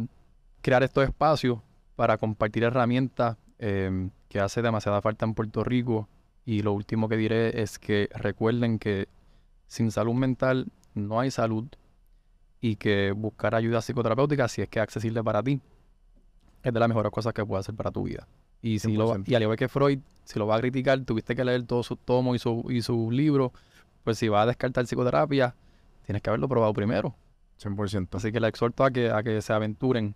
[0.60, 1.58] crear estos espacios
[1.96, 6.08] para compartir herramientas em, que hace demasiada falta en Puerto Rico
[6.44, 9.06] y lo último que diré es que recuerden que
[9.72, 11.66] sin salud mental no hay salud
[12.60, 15.62] y que buscar ayuda psicoterapéutica, si es que es accesible para ti,
[16.62, 18.28] es de las mejores cosas que puedes hacer para tu vida.
[18.60, 19.28] Y, si lo, 100%.
[19.28, 21.98] y al igual que Freud, si lo va a criticar, tuviste que leer todos sus
[21.98, 23.52] tomos y, su, y sus libros.
[24.04, 25.54] Pues si va a descartar psicoterapia,
[26.04, 27.14] tienes que haberlo probado primero.
[27.58, 28.08] 100%.
[28.12, 30.14] Así que le exhorto a que, a que se aventuren,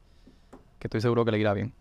[0.78, 1.72] que estoy seguro que le irá bien.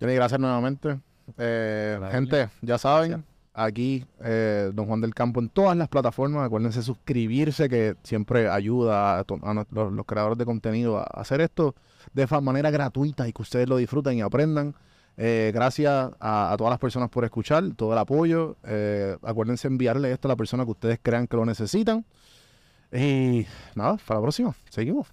[0.00, 0.98] Johnny, gracias nuevamente.
[1.38, 3.33] Eh, gente, ya saben, Gracias.
[3.54, 6.44] Aquí eh, Don Juan del Campo en todas las plataformas.
[6.44, 11.74] Acuérdense suscribirse, que siempre ayuda a, los, creadores de contenido a hacer esto
[12.12, 14.74] de manera gratuita y que ustedes lo disfruten y aprendan.
[15.16, 18.56] Eh, gracias a, a todas las personas por escuchar, todo el apoyo.
[18.64, 22.04] Eh, acuérdense enviarle esto a la persona que ustedes crean que lo necesitan.
[22.92, 24.54] Y nada, para la próxima.
[24.70, 25.06] Seguimos.